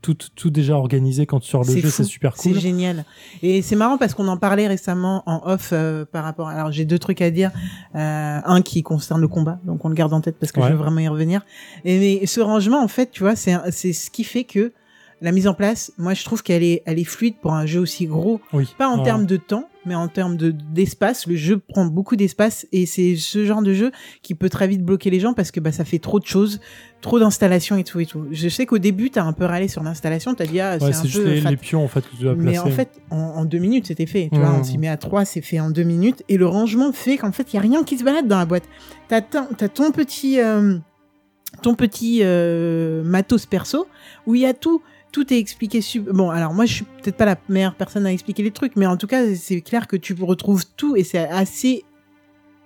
tout, 0.00 0.16
tout 0.34 0.50
déjà 0.50 0.76
organisé 0.76 1.26
quand 1.26 1.38
tu 1.38 1.48
sors 1.48 1.62
le 1.64 1.76
jeu, 1.76 1.88
c'est 1.88 2.02
super 2.02 2.34
cool. 2.34 2.54
C'est 2.54 2.60
génial. 2.60 3.04
Et 3.40 3.62
c'est 3.62 3.76
marrant 3.76 3.98
parce 3.98 4.14
qu'on 4.14 4.26
en 4.26 4.36
parlait 4.36 4.66
récemment 4.66 5.22
en 5.26 5.42
off 5.48 5.70
euh, 5.72 6.04
par 6.04 6.24
rapport. 6.24 6.48
Alors 6.48 6.72
j'ai 6.72 6.84
deux 6.84 6.98
trucs 6.98 7.20
à 7.22 7.30
dire. 7.30 7.52
Euh, 7.94 8.38
un 8.44 8.62
qui 8.62 8.82
concerne 8.82 9.20
le 9.20 9.28
combat, 9.28 9.60
donc 9.64 9.84
on 9.84 9.88
le 9.88 9.94
garde 9.94 10.12
en 10.12 10.20
tête 10.20 10.36
parce 10.40 10.50
que 10.50 10.58
Ouais. 10.60 10.66
je 10.68 10.72
veux 10.72 10.78
vraiment 10.78 10.98
y 11.00 11.06
revenir. 11.08 11.42
Et 11.84 11.98
mais 12.20 12.26
ce 12.26 12.40
rangement, 12.40 12.82
en 12.82 12.88
fait, 12.88 13.10
tu 13.12 13.22
vois, 13.22 13.36
c'est 13.36 13.54
c'est 13.70 13.92
ce 13.92 14.10
qui 14.10 14.24
fait 14.24 14.42
que 14.44 14.72
la 15.22 15.32
mise 15.32 15.46
en 15.48 15.54
place, 15.54 15.92
moi 15.98 16.12
je 16.14 16.24
trouve 16.24 16.42
qu'elle 16.42 16.62
est 16.62 16.82
elle 16.84 16.98
est 16.98 17.04
fluide 17.04 17.36
pour 17.40 17.52
un 17.54 17.64
jeu 17.64 17.80
aussi 17.80 18.06
gros. 18.06 18.40
Oui. 18.52 18.68
Pas 18.76 18.88
en 18.88 18.98
Ouais. 18.98 19.04
termes 19.04 19.24
de 19.24 19.36
temps, 19.36 19.68
mais 19.86 19.94
en 19.94 20.08
termes 20.08 20.36
de 20.36 20.50
d'espace. 20.50 21.26
Le 21.26 21.36
jeu 21.36 21.58
prend 21.58 21.86
beaucoup 21.86 22.16
d'espace 22.16 22.66
et 22.72 22.86
c'est 22.86 23.16
ce 23.16 23.44
genre 23.44 23.62
de 23.62 23.72
jeu 23.72 23.92
qui 24.22 24.34
peut 24.34 24.48
très 24.48 24.66
vite 24.68 24.82
bloquer 24.84 25.10
les 25.10 25.20
gens 25.20 25.32
parce 25.32 25.50
que 25.50 25.60
bah 25.60 25.72
ça 25.72 25.84
fait 25.84 25.98
trop 26.00 26.18
de 26.20 26.26
choses, 26.26 26.60
trop 27.00 27.18
d'installations 27.20 27.76
et 27.76 27.84
tout 27.84 28.00
et 28.00 28.06
tout. 28.06 28.26
Je 28.32 28.48
sais 28.48 28.66
qu'au 28.66 28.78
début 28.78 29.10
t'as 29.10 29.22
un 29.24 29.32
peu 29.32 29.44
râlé 29.44 29.68
sur 29.68 29.82
l'installation, 29.82 30.34
t'as 30.34 30.46
dit 30.46 30.60
ah 30.60 30.78
Ouais, 30.80 30.92
c'est 30.92 30.98
un 30.98 31.02
juste 31.04 31.22
peu 31.24 31.30
les, 31.30 31.40
fat- 31.40 31.50
les 31.50 31.56
pions 31.56 31.84
en 31.84 31.88
fait 31.88 32.00
que 32.02 32.16
tu 32.16 32.22
dois 32.22 32.34
mais 32.34 32.52
placer. 32.52 32.68
en 32.68 32.70
fait, 32.70 32.88
en, 33.10 33.16
en 33.16 33.44
deux 33.44 33.58
minutes, 33.58 33.86
c'était 33.86 34.06
fait. 34.06 34.28
Tu 34.32 34.38
vois, 34.38 34.52
on 34.52 34.64
s'y 34.64 34.76
met 34.78 34.88
à 34.88 34.96
trois, 34.96 35.24
c'est 35.24 35.40
fait 35.40 35.60
en 35.60 35.70
deux 35.70 35.84
minutes. 35.84 36.22
Et 36.28 36.36
le 36.36 36.46
rangement 36.46 36.92
fait 36.92 37.16
qu'en 37.16 37.32
fait, 37.32 37.52
il 37.52 37.56
y 37.56 37.58
a 37.58 37.62
rien 37.62 37.84
qui 37.84 37.96
se 37.96 38.04
balade 38.04 38.26
dans 38.26 38.38
la 38.38 38.46
boîte. 38.46 38.64
T'as 39.08 39.20
ton, 39.20 39.46
t'as 39.56 39.68
ton 39.68 39.90
petit, 39.92 40.40
euh, 40.40 40.78
ton 41.62 41.74
petit 41.74 42.20
euh, 42.22 43.02
matos 43.04 43.46
perso 43.46 43.86
où 44.26 44.34
il 44.34 44.40
y 44.42 44.46
a 44.46 44.54
tout. 44.54 44.82
Tout 45.12 45.32
est 45.32 45.38
expliqué. 45.38 45.80
sub- 45.82 46.10
Bon, 46.10 46.30
alors 46.30 46.54
moi, 46.54 46.64
je 46.64 46.72
suis 46.74 46.84
peut-être 46.84 47.16
pas 47.16 47.26
la 47.26 47.36
meilleure 47.48 47.74
personne 47.74 48.06
à 48.06 48.12
expliquer 48.12 48.42
les 48.42 48.50
trucs, 48.50 48.76
mais 48.76 48.86
en 48.86 48.96
tout 48.96 49.06
cas, 49.06 49.34
c'est 49.34 49.60
clair 49.60 49.86
que 49.86 49.96
tu 49.96 50.14
retrouves 50.20 50.64
tout 50.76 50.96
et 50.96 51.04
c'est 51.04 51.18
assez. 51.28 51.84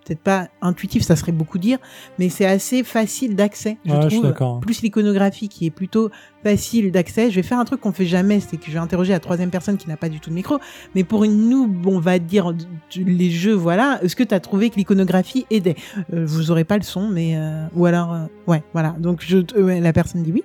Peut-être 0.07 0.21
pas 0.21 0.49
intuitif, 0.63 1.03
ça 1.03 1.17
serait 1.17 1.33
beaucoup 1.33 1.59
dire, 1.59 1.79
mais 2.21 2.29
c'est 2.29 2.47
assez 2.47 2.85
facile 2.85 3.35
d'accès, 3.35 3.77
je 3.85 3.93
Ouais, 3.93 4.07
trouve 4.07 4.61
plus 4.61 4.83
l'iconographie 4.83 5.49
qui 5.49 5.67
est 5.67 5.71
plutôt 5.71 6.11
facile 6.45 6.93
d'accès. 6.93 7.29
Je 7.29 7.35
vais 7.35 7.43
faire 7.43 7.59
un 7.59 7.65
truc 7.65 7.81
qu'on 7.81 7.91
fait 7.93 8.07
jamais, 8.07 8.39
c'est 8.39 8.57
que 8.57 8.67
je 8.67 8.73
vais 8.73 8.79
interroger 8.79 9.13
la 9.13 9.19
troisième 9.19 9.51
personne 9.51 9.77
qui 9.77 9.89
n'a 9.89 9.97
pas 9.97 10.09
du 10.09 10.21
tout 10.21 10.31
de 10.31 10.35
micro. 10.37 10.59
Mais 10.95 11.03
pour 11.03 11.25
une 11.25 11.49
noob, 11.49 11.89
on 11.89 11.99
va 11.99 12.21
dire 12.21 12.55
les 12.95 13.31
jeux, 13.33 13.53
voilà. 13.55 13.99
Est-ce 14.03 14.15
que 14.15 14.23
tu 14.23 14.33
as 14.33 14.39
trouvé 14.39 14.71
que 14.71 14.77
l'iconographie 14.77 15.45
aidait? 15.51 15.75
Euh, 16.15 16.25
Vous 16.25 16.53
aurez 16.53 16.63
pas 16.63 16.77
le 16.77 16.85
son, 16.85 17.09
mais 17.09 17.37
euh, 17.37 17.67
ou 17.75 17.87
alors 17.87 18.13
euh, 18.13 18.27
ouais, 18.47 18.63
voilà. 18.75 18.95
Donc 19.01 19.25
je, 19.27 19.39
la 19.57 19.93
personne 19.93 20.23
dit 20.23 20.31
oui. 20.31 20.45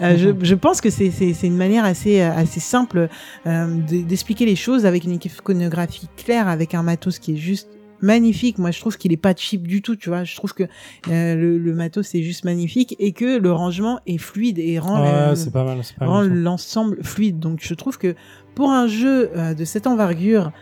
Je, 0.00 0.32
je 0.40 0.54
pense 0.54 0.80
que 0.80 0.88
c'est 0.88 1.10
une 1.42 1.56
manière 1.56 1.84
assez 1.84 2.20
assez 2.20 2.60
simple 2.60 3.08
d'expliquer 3.44 4.46
les 4.46 4.56
choses 4.56 4.86
avec 4.86 5.02
une 5.02 5.14
iconographie 5.14 6.08
claire, 6.16 6.46
avec 6.46 6.74
un 6.74 6.84
matos 6.84 7.18
qui 7.18 7.32
est 7.34 7.36
juste 7.36 7.68
magnifique. 8.02 8.58
Moi, 8.58 8.70
je 8.70 8.80
trouve 8.80 8.96
qu'il 8.96 9.12
est 9.12 9.16
pas 9.16 9.34
cheap 9.34 9.66
du 9.66 9.82
tout, 9.82 9.96
tu 9.96 10.08
vois. 10.08 10.24
Je 10.24 10.34
trouve 10.36 10.54
que 10.54 10.64
euh, 10.64 11.34
le, 11.34 11.58
le 11.58 11.74
matos 11.74 12.14
est 12.14 12.22
juste 12.22 12.44
magnifique 12.44 12.96
et 12.98 13.12
que 13.12 13.38
le 13.38 13.52
rangement 13.52 14.00
est 14.06 14.18
fluide 14.18 14.58
et 14.58 14.78
rend, 14.78 15.02
Ouais, 15.02 15.36
c'est. 15.36 15.52
C'est 15.82 16.00
l'ensemble 16.24 16.98
fluide. 17.02 17.38
Donc, 17.38 17.60
je 17.62 17.74
trouve 17.74 17.98
que 17.98 18.14
pour 18.54 18.70
un 18.70 18.86
jeu 18.86 19.30
euh, 19.36 19.54
de 19.54 19.64
cette 19.64 19.86
envergure, 19.86 20.52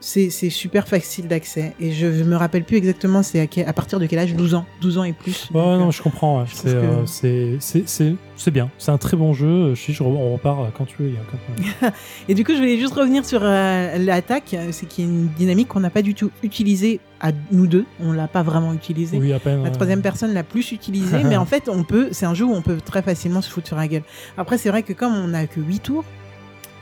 c'est 0.00 0.30
super 0.50 0.86
facile 0.86 1.26
d'accès. 1.26 1.74
Et 1.80 1.90
je 1.92 2.06
me 2.06 2.36
rappelle 2.36 2.64
plus 2.64 2.76
exactement 2.76 3.22
c'est 3.22 3.40
à, 3.40 3.68
à 3.68 3.72
partir 3.72 3.98
de 3.98 4.06
quel 4.06 4.18
âge 4.18 4.34
12 4.34 4.54
ans. 4.54 4.64
12 4.80 4.98
ans 4.98 5.04
et 5.04 5.12
plus. 5.12 5.48
Ouais, 5.52 5.60
Donc, 5.62 5.80
non, 5.80 5.88
euh, 5.88 5.90
je 5.90 6.02
comprends. 6.02 6.40
ouais. 6.40 6.46
je 6.48 6.54
C'est 6.54 6.68
trouve 6.68 6.72
que- 6.72 6.86
euh, 6.86 7.06
c'est- 7.06 8.50
bien. 8.50 8.70
C'est 8.78 8.90
un 8.92 8.98
très 8.98 9.16
bon 9.16 9.32
jeu. 9.32 9.74
Je, 9.74 9.92
je, 9.92 10.02
on 10.02 10.32
repart 10.34 10.72
quand 10.76 10.84
tu 10.84 10.96
veux. 11.02 11.10
Et 12.28 12.34
du 12.34 12.44
coup, 12.44 12.52
je 12.52 12.58
voulais 12.58 12.78
juste 12.78 12.94
revenir 12.94 13.24
sur 13.24 13.40
euh, 13.42 13.98
l'attaque. 13.98 14.54
C'est 14.70 14.86
qu'il 14.86 15.04
y 15.04 15.08
a 15.08 15.10
une 15.10 15.28
dynamique 15.28 15.68
qu'on 15.68 15.80
n'a 15.80 15.90
pas 15.90 16.02
du 16.02 16.14
tout 16.14 16.30
utilisée 16.42 17.00
à 17.20 17.32
nous 17.50 17.66
deux. 17.66 17.86
On 18.00 18.12
l'a 18.12 18.28
pas 18.28 18.42
vraiment 18.42 18.72
utilisée. 18.74 19.18
oui, 19.18 19.32
à 19.32 19.38
peine. 19.40 19.64
La 19.64 19.70
troisième 19.70 20.02
personne 20.02 20.32
l'a 20.34 20.42
plus 20.44 20.70
utilisée, 20.72 21.24
mais 21.24 21.36
en 21.38 21.46
fait, 21.46 21.68
on 21.68 21.82
peut. 21.82 22.08
C'est 22.12 22.26
un 22.26 22.34
jeu 22.34 22.44
où 22.44 22.52
on 22.54 22.62
peut 22.62 22.76
très 22.84 23.02
facilement 23.02 23.40
se 23.42 23.50
foutre 23.50 23.66
sur 23.68 23.76
la 23.76 23.88
gueule. 23.88 24.02
Après, 24.36 24.58
c'est 24.58 24.68
vrai 24.68 24.82
que 24.82 24.92
comme 24.92 25.14
on 25.14 25.32
a 25.34 25.46
que 25.46 25.60
8 25.60 25.80
tours, 25.80 26.04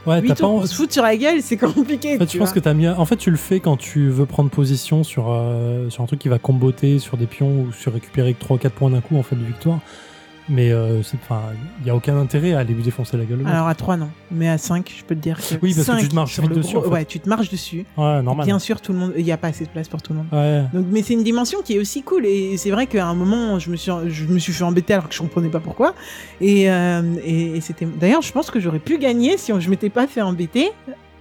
Ouais, 0.06 0.20
8 0.20 0.28
t'as 0.28 0.34
pas 0.34 0.46
envie- 0.46 0.68
se 0.68 0.74
foutre 0.74 0.92
sur 0.92 1.02
la 1.02 1.16
gueule, 1.16 1.40
c'est 1.42 1.56
compliqué. 1.56 2.16
En 2.16 2.18
fait, 2.18 2.26
tu 2.26 2.34
je 2.34 2.38
pense 2.38 2.52
que 2.52 2.60
t'as 2.60 2.74
mis. 2.74 2.86
En 2.88 3.04
fait, 3.06 3.16
tu 3.16 3.30
le 3.30 3.36
fais 3.36 3.60
quand 3.60 3.76
tu 3.76 4.08
veux 4.10 4.26
prendre 4.26 4.50
position 4.50 5.02
sur 5.04 5.26
euh, 5.30 5.88
sur 5.90 6.02
un 6.02 6.06
truc 6.06 6.18
qui 6.20 6.28
va 6.28 6.38
comboter 6.38 6.98
sur 6.98 7.16
des 7.16 7.26
pions 7.26 7.62
ou 7.62 7.72
sur 7.72 7.92
récupérer 7.94 8.34
3 8.38 8.56
ou 8.56 8.58
4 8.58 8.72
points 8.74 8.90
d'un 8.90 9.00
coup 9.00 9.16
en 9.16 9.22
fait 9.22 9.36
de 9.36 9.44
victoire. 9.44 9.78
Mais 10.48 10.72
euh, 10.72 11.00
il 11.80 11.86
y 11.86 11.90
a 11.90 11.96
aucun 11.96 12.18
intérêt 12.18 12.52
à 12.52 12.58
aller 12.58 12.74
lui 12.74 12.82
défoncer 12.82 13.16
la 13.16 13.24
gueule. 13.24 13.40
Alors 13.46 13.66
à 13.66 13.74
3 13.74 13.96
non, 13.96 14.10
mais 14.30 14.48
à 14.48 14.58
5, 14.58 14.92
je 14.98 15.02
peux 15.04 15.14
te 15.14 15.20
dire 15.20 15.38
que 15.38 15.54
Oui, 15.62 15.72
parce 15.74 15.86
que 15.86 15.92
tu 15.92 16.00
5 16.02 16.08
te 16.10 16.14
marches 16.14 16.34
sur 16.34 16.42
vite 16.42 16.50
le 16.50 16.56
dessus, 16.56 16.74
gros- 16.74 16.80
en 16.80 16.88
fait. 16.88 16.90
Ouais, 16.90 17.04
tu 17.06 17.18
te 17.20 17.28
marches 17.28 17.48
dessus. 17.50 17.86
ouais, 17.96 18.22
normal. 18.22 18.44
Bien 18.46 18.58
sûr, 18.58 18.80
tout 18.80 18.92
le 18.92 18.98
monde, 18.98 19.12
il 19.16 19.24
n'y 19.24 19.32
a 19.32 19.36
pas 19.38 19.48
assez 19.48 19.64
de 19.64 19.70
place 19.70 19.88
pour 19.88 20.02
tout 20.02 20.12
le 20.12 20.18
monde. 20.18 20.26
Ouais. 20.32 20.64
Donc, 20.74 20.86
mais 20.90 21.02
c'est 21.02 21.14
une 21.14 21.24
dimension 21.24 21.62
qui 21.62 21.74
est 21.76 21.78
aussi 21.78 22.02
cool 22.02 22.26
et 22.26 22.56
c'est 22.58 22.70
vrai 22.70 22.86
qu'à 22.86 23.06
un 23.06 23.14
moment, 23.14 23.58
je 23.58 23.70
me 23.70 23.76
suis, 23.76 23.90
je 24.08 24.24
me 24.26 24.38
suis 24.38 24.52
fait 24.52 24.64
embêter 24.64 24.92
alors 24.94 25.08
que 25.08 25.14
je 25.14 25.20
comprenais 25.20 25.48
pas 25.48 25.60
pourquoi. 25.60 25.94
Et, 26.40 26.70
euh, 26.70 27.02
et, 27.24 27.56
et 27.56 27.60
c'était. 27.60 27.86
D'ailleurs, 27.86 28.22
je 28.22 28.32
pense 28.32 28.50
que 28.50 28.60
j'aurais 28.60 28.80
pu 28.80 28.98
gagner 28.98 29.38
si 29.38 29.52
je 29.58 29.70
m'étais 29.70 29.88
pas 29.90 30.06
fait 30.06 30.20
embêter. 30.22 30.70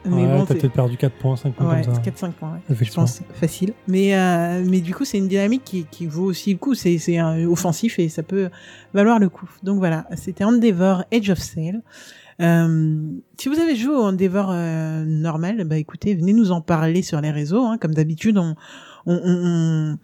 Mais 0.06 0.16
ouais, 0.26 0.38
bon, 0.38 0.46
t'as 0.46 0.56
peut-être 0.56 0.74
perdu 0.74 0.98
4 0.98 1.14
points, 1.14 1.36
5 1.36 1.54
points 1.54 1.70
Ouais, 1.78 1.82
comme 1.86 1.96
ça. 1.96 2.02
4-5 2.02 2.32
points, 2.32 2.60
ouais. 2.70 2.76
je 2.82 2.94
pense 2.94 3.22
facile. 3.34 3.74
Mais, 3.88 4.16
euh, 4.16 4.64
mais 4.68 4.82
du 4.82 4.94
coup, 4.94 5.06
c'est 5.06 5.18
une 5.18 5.28
dynamique 5.28 5.64
qui, 5.64 5.86
qui 5.90 6.08
vaut 6.08 6.26
aussi 6.26 6.52
le 6.52 6.58
coup. 6.60 6.74
C'est 6.76 6.98
offensif 7.46 8.00
et 8.00 8.10
ça 8.10 8.22
peut 8.24 8.50
valoir 8.94 9.20
le 9.20 9.30
coup. 9.30 9.50
Donc 9.64 9.78
voilà, 9.78 10.06
c'était 10.16 10.44
Endeavor 10.44 11.04
Edge 11.12 11.30
of 11.30 11.40
Sail. 11.40 11.80
Euh, 12.42 12.98
si 13.40 13.48
vous 13.48 13.60
avez 13.60 13.76
joué 13.76 13.94
au 13.96 14.02
Endeavor 14.02 14.50
euh, 14.52 15.06
normal, 15.06 15.64
bah 15.66 15.78
écoutez, 15.78 16.16
venez 16.16 16.34
nous 16.34 16.52
en 16.52 16.62
parler 16.62 17.02
sur 17.02 17.22
les 17.22 17.32
réseaux. 17.32 17.64
Hein. 17.64 17.78
Comme 17.80 17.94
d'habitude, 17.94 18.38
on, 18.38 18.56
on, 19.06 19.16
on, 19.16 19.46
on- 19.94 19.98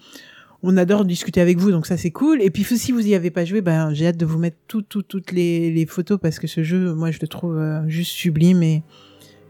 on 0.61 0.75
adore 0.75 1.05
discuter 1.05 1.39
avec 1.39 1.57
vous, 1.57 1.71
donc 1.71 1.85
ça 1.85 1.95
c'est 1.95 2.11
cool. 2.11 2.41
Et 2.41 2.49
puis 2.49 2.65
si 2.65 2.91
vous 2.91 3.07
y 3.07 3.15
avez 3.15 3.31
pas 3.31 3.45
joué, 3.45 3.61
ben 3.61 3.93
j'ai 3.93 4.07
hâte 4.07 4.17
de 4.17 4.25
vous 4.25 4.37
mettre 4.37 4.57
tout, 4.67 4.81
tout, 4.81 5.03
toutes 5.03 5.31
les, 5.31 5.71
les 5.71 5.85
photos 5.85 6.19
parce 6.21 6.37
que 6.37 6.47
ce 6.47 6.63
jeu, 6.63 6.93
moi 6.93 7.11
je 7.11 7.19
le 7.21 7.29
trouve 7.29 7.57
euh, 7.57 7.87
juste 7.87 8.11
sublime 8.11 8.61
et, 8.61 8.83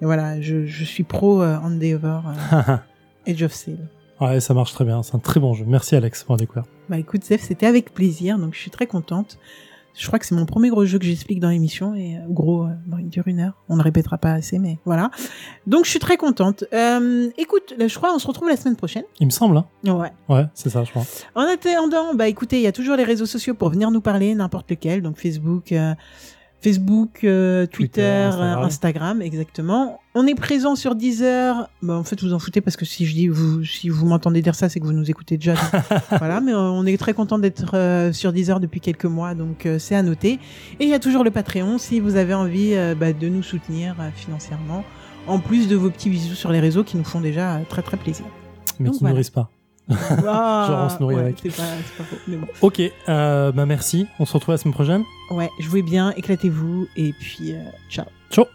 et 0.01 0.05
voilà, 0.05 0.39
je, 0.41 0.65
je 0.65 0.83
suis 0.83 1.03
pro 1.03 1.41
euh, 1.41 1.57
Endeavor 1.57 2.23
euh, 2.53 2.77
Edge 3.25 3.43
of 3.43 3.53
Sail. 3.53 3.77
ouais, 4.21 4.39
ça 4.39 4.53
marche 4.53 4.73
très 4.73 4.85
bien. 4.85 5.03
C'est 5.03 5.15
un 5.15 5.19
très 5.19 5.39
bon 5.39 5.53
jeu. 5.53 5.65
Merci 5.67 5.95
Alex 5.95 6.23
pour 6.23 6.35
la 6.35 6.39
découverte. 6.39 6.69
Bah 6.89 6.97
écoute 6.97 7.23
Zef, 7.23 7.41
c'était 7.41 7.65
avec 7.67 7.93
plaisir, 7.93 8.37
donc 8.39 8.53
je 8.55 8.59
suis 8.59 8.71
très 8.71 8.87
contente. 8.87 9.37
Je 9.95 10.07
crois 10.07 10.17
que 10.19 10.25
c'est 10.25 10.35
mon 10.35 10.45
premier 10.45 10.69
gros 10.69 10.85
jeu 10.85 10.97
que 10.97 11.03
j'explique 11.05 11.39
dans 11.41 11.49
l'émission 11.49 11.93
et 11.93 12.15
euh, 12.15 12.21
gros, 12.29 12.63
euh, 12.63 12.69
bon, 12.85 12.99
il 12.99 13.09
dure 13.09 13.27
une 13.27 13.39
heure. 13.41 13.53
On 13.67 13.75
ne 13.75 13.81
répétera 13.81 14.17
pas 14.17 14.31
assez, 14.31 14.57
mais 14.57 14.77
voilà. 14.85 15.11
Donc 15.67 15.83
je 15.83 15.89
suis 15.89 15.99
très 15.99 16.15
contente. 16.15 16.63
Euh, 16.73 17.29
écoute, 17.37 17.73
je 17.77 17.93
crois 17.95 18.13
on 18.15 18.19
se 18.19 18.27
retrouve 18.27 18.47
la 18.47 18.55
semaine 18.55 18.77
prochaine. 18.77 19.03
Il 19.19 19.25
me 19.25 19.31
semble. 19.31 19.57
Hein 19.57 19.65
Ouais. 19.83 20.11
ouais, 20.29 20.45
c'est 20.53 20.69
ça, 20.69 20.83
je 20.85 20.91
crois. 20.91 21.03
En 21.35 21.41
attendant, 21.41 22.13
bah 22.13 22.29
écoutez, 22.29 22.57
il 22.57 22.63
y 22.63 22.67
a 22.67 22.71
toujours 22.71 22.95
les 22.95 23.03
réseaux 23.03 23.25
sociaux 23.25 23.55
pour 23.55 23.69
venir 23.71 23.91
nous 23.91 23.99
parler, 23.99 24.33
n'importe 24.35 24.69
lequel, 24.69 25.01
donc 25.01 25.17
Facebook, 25.17 25.73
Facebook, 26.61 27.23
euh, 27.23 27.65
Twitter, 27.65 28.01
Twitter, 28.01 28.01
euh, 28.01 28.57
Instagram. 28.57 28.63
Instagram. 28.65 29.21
exactement. 29.21 29.99
On 30.15 30.27
est 30.27 30.35
présent 30.35 30.75
sur 30.75 30.95
Deezer. 30.95 31.69
Bah, 31.81 31.93
en 31.95 32.03
fait, 32.03 32.21
vous 32.21 32.33
en 32.33 32.39
foutez 32.39 32.61
parce 32.61 32.75
que 32.75 32.83
si 32.83 33.05
je 33.05 33.13
dis 33.13 33.27
vous, 33.27 33.63
si 33.63 33.87
vous 33.87 34.05
m'entendez 34.05 34.41
dire 34.41 34.55
ça, 34.55 34.67
c'est 34.67 34.79
que 34.79 34.85
vous 34.85 34.91
nous 34.91 35.09
écoutez 35.09 35.37
déjà. 35.37 35.53
voilà, 36.17 36.41
mais 36.41 36.51
euh, 36.51 36.57
on 36.57 36.85
est 36.85 36.97
très 36.97 37.13
content 37.13 37.39
d'être 37.39 37.75
euh, 37.75 38.11
sur 38.11 38.33
Deezer 38.33 38.59
depuis 38.59 38.81
quelques 38.81 39.05
mois, 39.05 39.35
donc 39.35 39.65
euh, 39.65 39.79
c'est 39.79 39.95
à 39.95 40.03
noter. 40.03 40.33
Et 40.79 40.85
il 40.85 40.89
y 40.89 40.93
a 40.93 40.99
toujours 40.99 41.23
le 41.23 41.31
Patreon 41.31 41.77
si 41.77 41.99
vous 41.99 42.15
avez 42.15 42.33
envie 42.33 42.75
bah, 42.99 43.13
de 43.13 43.29
nous 43.29 43.43
soutenir 43.43 43.95
euh, 43.99 44.09
financièrement, 44.13 44.83
en 45.27 45.39
plus 45.39 45.67
de 45.67 45.75
vos 45.75 45.89
petits 45.89 46.09
bisous 46.09 46.35
sur 46.35 46.51
les 46.51 46.59
réseaux 46.59 46.83
qui 46.83 46.97
nous 46.97 47.05
font 47.05 47.21
déjà 47.21 47.61
très 47.69 47.83
très 47.83 47.97
plaisir. 47.97 48.25
Mais 48.79 48.87
Donc 48.87 48.95
qui 48.95 48.99
voilà. 49.01 49.13
nourrissent 49.13 49.29
pas. 49.29 49.49
Ah, 49.89 50.65
Genre, 50.67 50.85
on 50.85 50.89
se 50.89 50.99
nourrit 50.99 51.15
ouais, 51.15 51.21
avec. 51.21 51.39
C'est 51.41 51.55
pas, 51.55 51.63
pas 51.97 52.03
faux, 52.03 52.17
mais 52.27 52.37
bon. 52.37 52.47
Ok, 52.61 52.81
euh, 53.09 53.51
bah 53.51 53.65
merci. 53.65 54.07
On 54.19 54.25
se 54.25 54.33
retrouve 54.33 54.53
la 54.53 54.57
semaine 54.57 54.73
prochaine. 54.73 55.03
Ouais, 55.31 55.49
jouez 55.59 55.81
bien, 55.81 56.11
éclatez-vous, 56.11 56.87
et 56.95 57.13
puis 57.13 57.53
euh, 57.53 57.63
ciao. 57.89 58.05
Ciao. 58.31 58.45